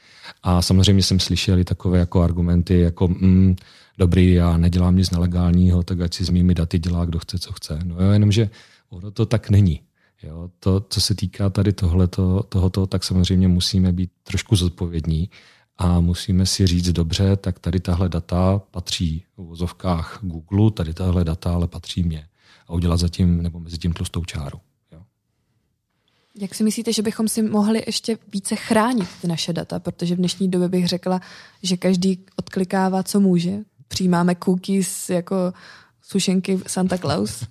A 0.42 0.62
samozřejmě 0.62 1.02
jsem 1.02 1.20
slyšel 1.20 1.58
i 1.58 1.64
takové 1.64 1.98
jako 1.98 2.22
argumenty, 2.22 2.80
jako 2.80 3.08
mm, 3.08 3.56
dobrý, 3.98 4.32
já 4.32 4.56
nedělám 4.56 4.96
nic 4.96 5.10
nelegálního, 5.10 5.82
tak 5.82 6.00
ať 6.00 6.14
si 6.14 6.24
s 6.24 6.30
mými 6.30 6.54
daty 6.54 6.78
dělá, 6.78 7.04
kdo 7.04 7.18
chce, 7.18 7.38
co 7.38 7.52
chce. 7.52 7.78
No 7.84 8.04
jo, 8.04 8.10
jenomže 8.12 8.50
Ono 8.90 9.10
to 9.10 9.26
tak 9.26 9.50
není. 9.50 9.80
Jo, 10.22 10.50
to, 10.60 10.80
co 10.80 11.00
se 11.00 11.14
týká 11.14 11.50
tady 11.50 11.72
tohleto, 11.72 12.42
tohoto, 12.42 12.86
tak 12.86 13.04
samozřejmě 13.04 13.48
musíme 13.48 13.92
být 13.92 14.10
trošku 14.22 14.56
zodpovědní 14.56 15.30
a 15.78 16.00
musíme 16.00 16.46
si 16.46 16.66
říct 16.66 16.88
dobře, 16.88 17.36
tak 17.36 17.58
tady 17.58 17.80
tahle 17.80 18.08
data 18.08 18.62
patří 18.70 19.24
v 19.36 19.42
vozovkách 19.42 20.18
Google, 20.22 20.70
tady 20.70 20.94
tahle 20.94 21.24
data 21.24 21.54
ale 21.54 21.68
patří 21.68 22.02
mně. 22.02 22.28
A 22.66 22.72
udělat 22.72 22.96
zatím 22.96 23.42
nebo 23.42 23.60
mezi 23.60 23.78
tím 23.78 23.92
tlustou 23.92 24.24
čáru. 24.24 24.58
Jo. 24.92 25.02
Jak 26.40 26.54
si 26.54 26.64
myslíte, 26.64 26.92
že 26.92 27.02
bychom 27.02 27.28
si 27.28 27.42
mohli 27.42 27.82
ještě 27.86 28.18
více 28.32 28.56
chránit 28.56 29.08
ty 29.20 29.28
naše 29.28 29.52
data? 29.52 29.78
Protože 29.78 30.14
v 30.14 30.18
dnešní 30.18 30.48
době 30.50 30.68
bych 30.68 30.88
řekla, 30.88 31.20
že 31.62 31.76
každý 31.76 32.24
odklikává, 32.36 33.02
co 33.02 33.20
může. 33.20 33.58
Přijímáme 33.88 34.36
cookies 34.44 35.10
jako 35.10 35.52
sušenky 36.02 36.60
Santa 36.66 36.98
Claus. 36.98 37.44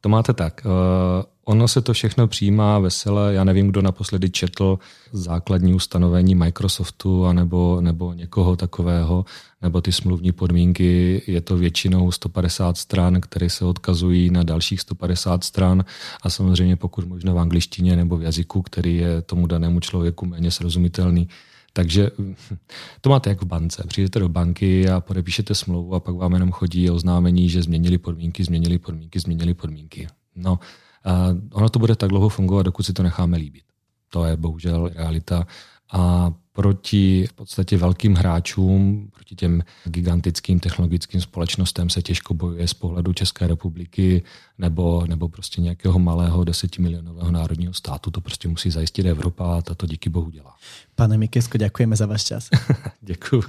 To 0.00 0.08
máte 0.08 0.32
tak. 0.32 0.62
Uh, 0.64 1.22
ono 1.44 1.68
se 1.68 1.80
to 1.80 1.92
všechno 1.92 2.26
přijímá 2.26 2.78
veselé. 2.78 3.34
Já 3.34 3.44
nevím, 3.44 3.68
kdo 3.68 3.82
naposledy 3.82 4.30
četl 4.30 4.78
základní 5.12 5.74
ustanovení 5.74 6.34
Microsoftu 6.34 7.26
anebo, 7.26 7.80
nebo 7.80 8.12
někoho 8.12 8.56
takového, 8.56 9.24
nebo 9.62 9.80
ty 9.80 9.92
smluvní 9.92 10.32
podmínky. 10.32 11.22
Je 11.26 11.40
to 11.40 11.56
většinou 11.56 12.12
150 12.12 12.76
stran, 12.76 13.20
které 13.20 13.50
se 13.50 13.64
odkazují 13.64 14.30
na 14.30 14.42
dalších 14.42 14.80
150 14.80 15.44
stran 15.44 15.84
a 16.22 16.30
samozřejmě 16.30 16.76
pokud 16.76 17.06
možno 17.06 17.34
v 17.34 17.38
angličtině 17.38 17.96
nebo 17.96 18.16
v 18.16 18.22
jazyku, 18.22 18.62
který 18.62 18.96
je 18.96 19.22
tomu 19.22 19.46
danému 19.46 19.80
člověku 19.80 20.26
méně 20.26 20.50
srozumitelný. 20.50 21.28
Takže 21.72 22.10
to 23.00 23.10
máte 23.10 23.30
jak 23.30 23.42
v 23.42 23.46
bance. 23.46 23.84
Přijdete 23.86 24.18
do 24.18 24.28
banky 24.28 24.88
a 24.88 25.00
podepíšete 25.00 25.54
smlouvu 25.54 25.94
a 25.94 26.00
pak 26.00 26.14
vám 26.14 26.32
jenom 26.32 26.52
chodí 26.52 26.90
oznámení, 26.90 27.48
že 27.48 27.62
změnili 27.62 27.98
podmínky, 27.98 28.44
změnili 28.44 28.78
podmínky, 28.78 29.20
změnili 29.20 29.54
podmínky. 29.54 30.08
No, 30.36 30.58
a 31.04 31.28
ono 31.52 31.68
to 31.68 31.78
bude 31.78 31.96
tak 31.96 32.10
dlouho 32.10 32.28
fungovat, 32.28 32.62
dokud 32.62 32.82
si 32.82 32.92
to 32.92 33.02
necháme 33.02 33.36
líbit. 33.36 33.62
To 34.08 34.24
je 34.24 34.36
bohužel 34.36 34.90
realita. 34.94 35.46
A 35.92 36.32
proti 36.60 37.26
v 37.26 37.32
podstatě 37.32 37.76
velkým 37.76 38.14
hráčům, 38.14 39.10
proti 39.14 39.34
těm 39.34 39.62
gigantickým 39.84 40.60
technologickým 40.60 41.20
společnostem 41.20 41.90
se 41.90 42.02
těžko 42.02 42.34
bojuje 42.34 42.68
z 42.68 42.74
pohledu 42.74 43.12
České 43.12 43.46
republiky 43.46 44.22
nebo, 44.58 45.04
nebo 45.06 45.28
prostě 45.28 45.60
nějakého 45.60 45.98
malého 45.98 46.44
desetimilionového 46.44 47.30
národního 47.30 47.74
státu. 47.74 48.10
To 48.10 48.20
prostě 48.20 48.48
musí 48.48 48.70
zajistit 48.70 49.06
Evropa 49.06 49.58
a 49.70 49.74
to 49.74 49.86
díky 49.86 50.10
bohu 50.10 50.30
dělá. 50.30 50.54
Pane 50.94 51.18
Mikesko, 51.18 51.58
děkujeme 51.58 51.96
za 51.96 52.06
váš 52.06 52.24
čas. 52.24 52.48
Děkuji. 53.00 53.42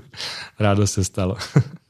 Rádo 0.59 0.87
se 0.87 1.03
stalo. 1.03 1.37